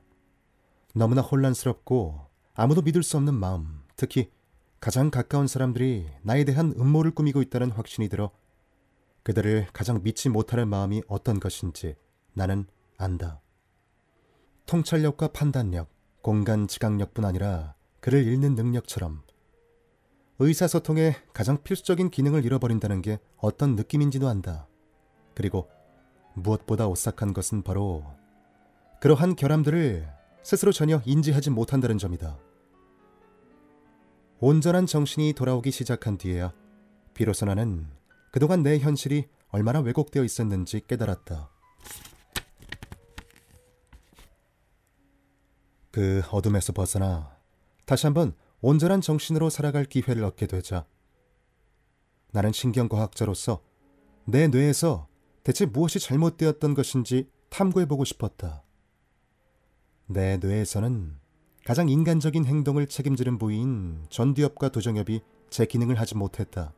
너무나 0.98 1.22
혼란스럽고 1.22 2.22
아무도 2.54 2.82
믿을 2.82 3.04
수 3.04 3.18
없는 3.18 3.34
마음, 3.34 3.82
특히 3.98 4.32
가장 4.80 5.12
가까운 5.12 5.46
사람들이 5.46 6.08
나에 6.22 6.46
대한 6.46 6.74
음모를 6.78 7.12
꾸미고 7.12 7.42
있다는 7.42 7.72
확신이 7.72 8.08
들어 8.08 8.32
그들을 9.24 9.68
가장 9.74 10.02
믿지 10.04 10.30
못하는 10.30 10.70
마음이 10.70 11.04
어떤 11.10 11.42
것인지 11.42 11.98
나는 12.34 12.66
안다. 12.98 13.42
통찰력과 14.68 15.34
판단력, 15.34 15.90
공간 16.22 16.66
지각력뿐 16.66 17.26
아니라 17.26 17.76
그를 18.00 18.26
읽는 18.26 18.56
능력처럼 18.56 19.22
의사소통의 20.40 21.16
가장 21.34 21.62
필수적인 21.62 22.10
기능을 22.10 22.46
잃어버린다는 22.46 23.02
게 23.02 23.20
어떤 23.36 23.76
느낌인지도 23.76 24.30
안다. 24.30 24.70
그리고 25.34 25.70
무엇보다 26.36 26.88
오싹한 26.88 27.34
것은 27.34 27.64
바로 27.64 28.06
그러한 29.02 29.36
결함들을 29.36 30.15
스스로 30.46 30.72
전혀 30.72 31.02
인지하지 31.06 31.50
못한다는 31.50 31.98
점이다. 31.98 32.38
온전한 34.40 34.86
정신이 34.86 35.34
돌아오기 35.34 35.72
시작한 35.72 36.20
뒤에야 36.20 36.54
비로소 37.16 37.48
나는 37.48 37.88
그동안 38.32 38.62
내 38.62 38.78
현실이 38.78 39.28
얼마나 39.50 39.80
왜곡되어 39.80 40.24
있었는지 40.24 40.82
깨달았다. 40.88 41.50
그 45.90 46.22
어둠에서 46.30 46.74
벗어나 46.74 47.36
다시 47.86 48.06
한번 48.06 48.36
온전한 48.62 49.02
정신으로 49.02 49.50
살아갈 49.50 49.86
기회를 49.86 50.24
얻게 50.24 50.46
되자 50.46 50.86
나는 52.34 52.52
신경과학자로서 52.52 53.64
내 54.26 54.48
뇌에서 54.48 55.08
대체 55.44 55.66
무엇이 55.66 56.00
잘못되었던 56.00 56.76
것인지 56.76 57.32
탐구해보고 57.50 58.06
싶었다. 58.06 58.65
내 60.08 60.38
뇌에서는 60.38 61.18
가장 61.66 61.90
인간적인 61.90 62.46
행동을 62.46 62.86
책임지는 62.86 63.40
부위인 63.40 64.06
전두엽과 64.10 64.70
도정엽이 64.70 65.22
제 65.50 65.66
기능을 65.66 66.00
하지 66.00 66.16
못했다. 66.16 66.74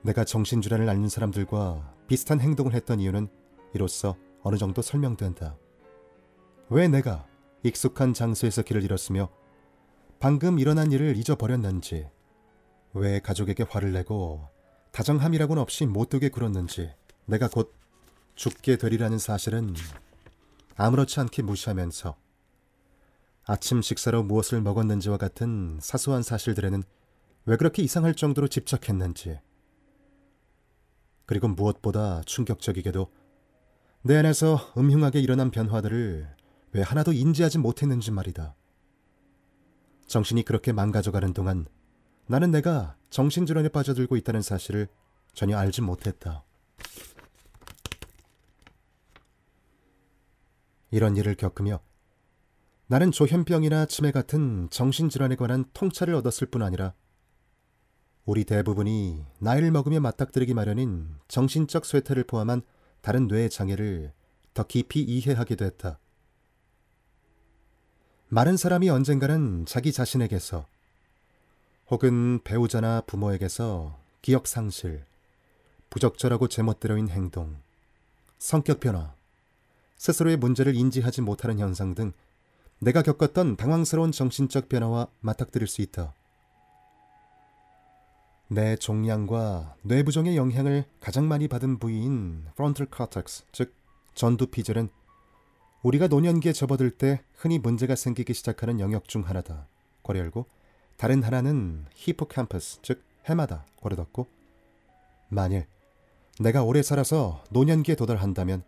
내가 0.00 0.24
정신질환을 0.24 0.88
앓는 0.88 1.08
사람들과 1.08 1.94
비슷한 2.06 2.40
행동을 2.40 2.72
했던 2.72 2.98
이유는 2.98 3.28
이로써 3.74 4.16
어느 4.42 4.56
정도 4.56 4.80
설명된다. 4.80 5.56
왜 6.70 6.88
내가 6.88 7.26
익숙한 7.62 8.14
장소에서 8.14 8.62
길을 8.62 8.82
잃었으며 8.82 9.28
방금 10.20 10.58
일어난 10.58 10.92
일을 10.92 11.16
잊어버렸는지, 11.16 12.06
왜 12.94 13.20
가족에게 13.20 13.64
화를 13.68 13.92
내고 13.92 14.48
다정함이라고는 14.92 15.60
없이 15.60 15.84
못되게 15.84 16.30
굴었는지, 16.30 16.90
내가 17.26 17.48
곧 17.48 17.74
죽게 18.34 18.76
되리라는 18.76 19.18
사실은 19.18 19.74
아무렇지 20.76 21.20
않게 21.20 21.42
무시하면서 21.42 22.16
아침 23.46 23.82
식사로 23.82 24.22
무엇을 24.22 24.60
먹었는지와 24.62 25.18
같은 25.18 25.78
사소한 25.80 26.22
사실들에는 26.22 26.82
왜 27.46 27.56
그렇게 27.56 27.82
이상할 27.82 28.14
정도로 28.14 28.48
집착했는지, 28.48 29.38
그리고 31.26 31.48
무엇보다 31.48 32.22
충격적이게도 32.22 33.12
내 34.02 34.16
안에서 34.16 34.72
음흉하게 34.76 35.20
일어난 35.20 35.50
변화들을 35.50 36.28
왜 36.72 36.82
하나도 36.82 37.12
인지하지 37.12 37.58
못했는지 37.58 38.10
말이다. 38.10 38.54
정신이 40.06 40.42
그렇게 40.44 40.72
망가져가는 40.72 41.32
동안 41.32 41.66
나는 42.26 42.50
내가 42.50 42.96
정신질환에 43.10 43.68
빠져들고 43.68 44.16
있다는 44.16 44.42
사실을 44.42 44.88
전혀 45.34 45.56
알지 45.56 45.82
못했다. 45.82 46.44
이런 50.90 51.16
일을 51.16 51.34
겪으며 51.34 51.80
나는 52.86 53.10
조현병이나 53.10 53.86
치매 53.86 54.12
같은 54.12 54.68
정신질환에 54.70 55.36
관한 55.36 55.64
통찰을 55.72 56.14
얻었을 56.14 56.48
뿐 56.48 56.62
아니라 56.62 56.94
우리 58.26 58.44
대부분이 58.44 59.24
나이를 59.38 59.70
먹으며 59.70 60.00
맞닥뜨리기 60.00 60.54
마련인 60.54 61.08
정신적 61.28 61.84
쇠퇴를 61.84 62.24
포함한 62.24 62.62
다른 63.00 63.26
뇌의 63.26 63.50
장애를 63.50 64.12
더 64.54 64.62
깊이 64.62 65.02
이해하게 65.02 65.56
됐다. 65.56 65.98
많은 68.28 68.56
사람이 68.56 68.88
언젠가는 68.88 69.66
자기 69.66 69.92
자신에게서 69.92 70.66
혹은 71.88 72.40
배우자나 72.42 73.02
부모에게서 73.02 73.98
기억 74.22 74.46
상실, 74.46 75.04
부적절하고 75.90 76.48
제멋대로인 76.48 77.10
행동, 77.10 77.56
성격 78.38 78.80
변화, 78.80 79.14
스스로의 79.96 80.36
문제를 80.36 80.74
인지하지 80.74 81.22
못하는 81.22 81.58
현상 81.58 81.94
등 81.94 82.12
내가 82.78 83.02
겪었던 83.02 83.56
당황스러운 83.56 84.12
정신적 84.12 84.68
변화와 84.68 85.08
맞닥뜨릴 85.20 85.66
수 85.66 85.80
있다. 85.82 86.12
내 88.48 88.76
종양과 88.76 89.76
뇌부종의 89.82 90.36
영향을 90.36 90.84
가장 91.00 91.26
많이 91.26 91.48
받은 91.48 91.78
부위인 91.78 92.44
frontal 92.52 92.88
cortex, 92.94 93.44
즉 93.52 93.74
전두 94.14 94.46
피젤은 94.46 94.90
우리가 95.82 96.08
노년기에 96.08 96.52
접어들 96.52 96.90
때 96.90 97.22
흔히 97.34 97.58
문제가 97.58 97.94
생기기 97.94 98.34
시작하는 98.34 98.80
영역 98.80 99.08
중 99.08 99.22
하나다. 99.22 99.66
괄호 100.02 100.18
열고 100.18 100.46
다른 100.96 101.22
하나는 101.22 101.86
히포캠퍼스, 101.94 102.80
즉 102.82 103.02
해마다 103.24 103.64
괄호 103.80 103.96
닫고 103.96 104.26
만일 105.28 105.66
내가 106.38 106.62
오래 106.62 106.82
살아서 106.82 107.42
노년기에 107.50 107.96
도달한다면 107.96 108.62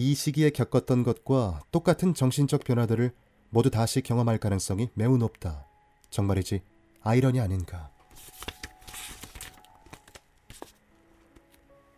이 0.00 0.14
시기에 0.14 0.50
겪었던 0.50 1.02
것과 1.02 1.60
똑같은 1.72 2.14
정신적 2.14 2.62
변화들을 2.62 3.10
모두 3.50 3.68
다시 3.68 4.00
경험할 4.00 4.38
가능성이 4.38 4.90
매우 4.94 5.16
높다. 5.16 5.66
정말이지 6.10 6.62
아이러니 7.02 7.40
아닌가. 7.40 7.90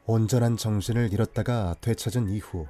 온전한 0.06 0.56
정신을 0.56 1.12
잃었다가 1.12 1.74
되찾은 1.82 2.30
이후 2.30 2.66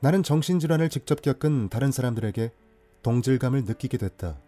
나는 0.00 0.22
정신질환을 0.22 0.88
직접 0.88 1.20
겪은 1.20 1.68
다른 1.68 1.92
사람들에게 1.92 2.50
동질감을 3.02 3.64
느끼게 3.64 3.98
됐다. 3.98 4.38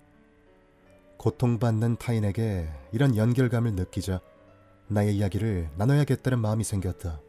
고통받는 1.18 1.98
타인에게 1.98 2.66
이런 2.92 3.14
연결감을 3.14 3.74
느끼자 3.74 4.22
나의 4.88 5.18
이야기를 5.18 5.68
나눠야겠다는 5.76 6.38
마음이 6.38 6.64
생겼다. 6.64 7.20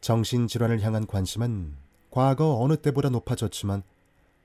정신질환을 0.00 0.80
향한 0.82 1.06
관심은 1.06 1.74
과거 2.10 2.58
어느 2.60 2.76
때보다 2.76 3.08
높아졌지만 3.10 3.82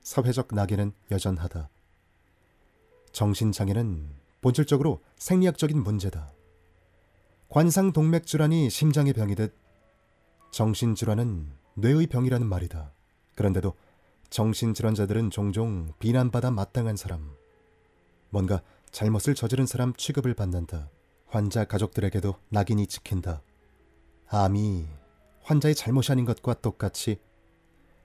사회적 0.02 0.54
낙인은 0.54 0.92
여전하다. 1.10 1.68
정신장애는 3.12 4.08
본질적으로 4.40 5.00
생리학적인 5.16 5.82
문제다. 5.82 6.30
관상동맥 7.48 8.26
질환이 8.26 8.70
심장의 8.70 9.12
병이듯 9.14 9.54
정신질환은 10.50 11.50
뇌의 11.74 12.06
병이라는 12.06 12.46
말이다. 12.46 12.92
그런데도 13.34 13.74
정신질환자들은 14.30 15.30
종종 15.30 15.92
비난받아 15.98 16.50
마땅한 16.50 16.96
사람, 16.96 17.30
뭔가 18.30 18.62
잘못을 18.90 19.34
저지른 19.34 19.66
사람 19.66 19.94
취급을 19.94 20.34
받는다. 20.34 20.88
환자 21.26 21.64
가족들에게도 21.64 22.34
낙인이 22.48 22.86
찍힌다. 22.86 23.42
암이 24.28 24.86
환자의 25.46 25.76
잘못이 25.76 26.10
아닌 26.10 26.24
것과 26.24 26.54
똑같이 26.54 27.20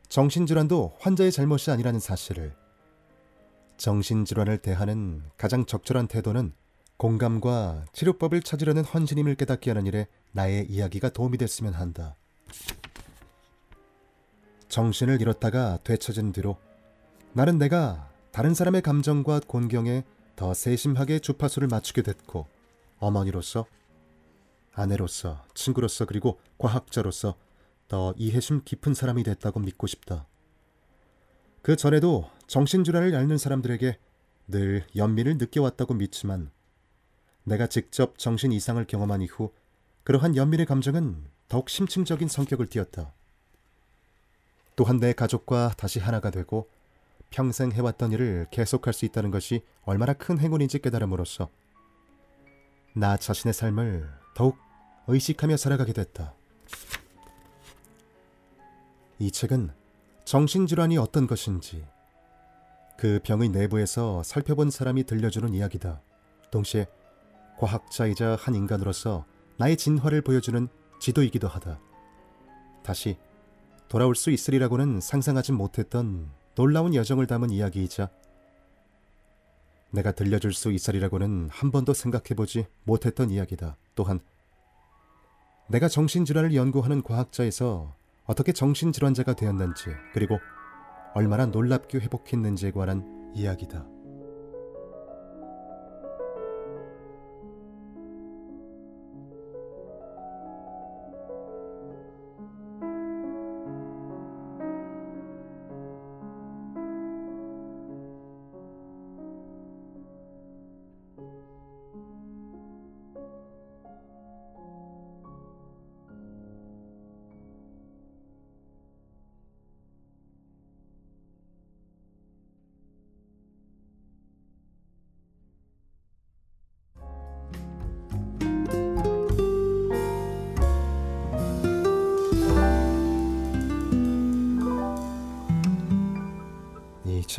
정신질환도 0.10 0.94
환자의 1.00 1.32
잘못이 1.32 1.72
아니라는 1.72 2.00
사실을 2.00 2.54
정신질환을 3.78 4.60
대하는 4.60 5.24
가장 5.38 5.66
적절한 5.66 6.08
태도는 6.08 6.54
공감과 6.98 7.86
치료법을 7.94 8.44
찾으려는 8.44 8.84
헌신임을 8.84 9.34
깨닫게 9.36 9.72
하는 9.72 9.88
일에 9.88 10.08
나의 10.34 10.68
이야기가 10.70 11.10
도움이 11.10 11.40
됐으면 11.40 11.74
한다. 11.74 12.16
정신을 14.70 15.20
잃었다가 15.20 15.80
되찾은 15.84 16.34
뒤로 16.34 16.58
나는 17.34 17.58
내가 17.58 18.08
다른 18.32 18.54
사람의 18.54 18.84
감정과 18.84 19.42
곤경에 19.48 20.04
더 20.36 20.54
세심하게 20.54 21.20
주파수를 21.20 21.68
맞추게 21.68 22.04
됐고 22.04 22.46
어머니로서 23.00 23.66
아내로서 24.74 25.46
친구로서 25.54 26.06
그리고 26.06 26.40
과학자로서 26.58 27.36
더 27.88 28.14
이해심 28.18 28.64
깊은 28.64 28.94
사람이 28.94 29.24
됐다고 29.24 29.60
믿고 29.60 29.88
싶다. 29.88 30.26
그 31.62 31.76
전에도 31.76 32.30
정신질환을 32.48 33.16
앓는 33.16 33.38
사람들에게 33.38 34.00
늘 34.48 34.86
연민을 34.96 35.38
느껴왔다고 35.38 35.94
믿지만 35.94 36.52
내가 37.44 37.68
직접 37.68 38.18
정신 38.18 38.52
이상을 38.52 38.84
경험한 38.86 39.22
이후 39.22 39.52
그러한 40.04 40.36
연민의 40.36 40.66
감정은 40.66 41.26
더욱 41.48 41.70
심층적인 41.70 42.28
성격을 42.28 42.68
띠었다. 42.68 43.14
또한 44.76 45.00
내 45.00 45.14
가족과 45.14 45.74
다시 45.78 46.00
하나가 46.00 46.32
되고 46.32 46.70
평생 47.30 47.72
해왔던 47.72 48.12
일을 48.14 48.48
계속할 48.52 48.94
수 48.94 49.06
있다는 49.06 49.32
것이 49.32 49.64
얼마나 49.84 50.14
큰 50.14 50.40
행운인지 50.40 50.80
깨달음으로써 50.80 51.50
나 52.94 53.18
자신의 53.18 53.54
삶을 53.54 54.21
더욱 54.34 54.58
의식하며 55.08 55.58
살아가게 55.58 55.94
됐다. 55.94 56.34
이 59.20 59.32
책은 59.32 59.72
정신질환이 60.26 60.98
어떤 60.98 61.28
것인지 61.28 61.86
그 62.98 63.20
병의 63.24 63.50
내부에서 63.50 64.24
살펴본 64.24 64.72
사람이 64.72 65.06
들려주는 65.06 65.54
이야기다. 65.54 66.02
동시에 66.52 66.88
과학자이자 67.58 68.38
한 68.40 68.56
인간으로서 68.56 69.26
나의 69.58 69.78
진화를 69.78 70.22
보여주는 70.22 70.68
지도이기도 71.00 71.48
하다. 71.48 71.80
다시 72.84 73.18
돌아올 73.88 74.16
수 74.16 74.32
있으리라고는 74.32 75.02
상상하지 75.02 75.52
못했던 75.52 76.32
놀라운 76.56 76.96
여정을 76.96 77.28
담은 77.28 77.50
이야기이자 77.50 78.10
내가 79.92 80.12
들려줄 80.12 80.54
수 80.54 80.72
있으리라고는 80.72 81.50
한 81.52 81.72
번도 81.72 81.94
생각해보지 81.94 82.66
못했던 82.84 83.30
이야기다. 83.30 83.78
또한 84.02 84.20
내가 85.68 85.88
정신질환을 85.88 86.56
연구하는 86.56 87.04
과학자에서 87.04 87.96
어떻게 88.26 88.52
정신질환자가 88.52 89.36
되었는지 89.36 89.86
그리고 90.14 90.40
얼마나 91.14 91.46
놀랍게 91.46 92.00
회복했는지에 92.00 92.72
관한 92.72 93.32
이야기다. 93.36 93.86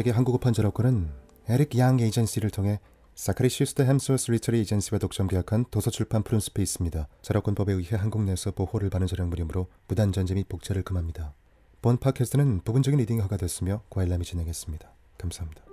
책의 0.03 0.13
한국어 0.13 0.39
판저로권은 0.39 1.11
에릭 1.49 1.79
양 1.79 2.01
에이전시를 2.01 2.51
통해 2.51 2.81
사카리 3.15 3.49
슈스터 3.49 3.85
햄스워스 3.85 4.31
리터리 4.33 4.59
에이전시와 4.59 4.99
독점 4.99 5.29
계약한 5.29 5.65
도서출판 5.71 6.23
프린스페이스입니다. 6.25 7.09
저작권법에 7.23 7.73
의해 7.73 7.97
한국 7.97 8.23
내에서 8.25 8.51
보호를 8.51 8.91
받는 8.91 9.07
저작물이므로 9.07 9.69
무단 9.87 10.13
전제 10.13 10.35
및 10.35 10.49
복제를 10.49 10.83
금합니다. 10.83 11.35
본 11.83 11.99
팟캐스트는 11.99 12.63
부분적인 12.65 12.99
리딩이 12.99 13.21
허가됐으며 13.21 13.83
과일람이 13.91 14.25
진행했습니다. 14.25 14.93
감사합니다. 15.19 15.72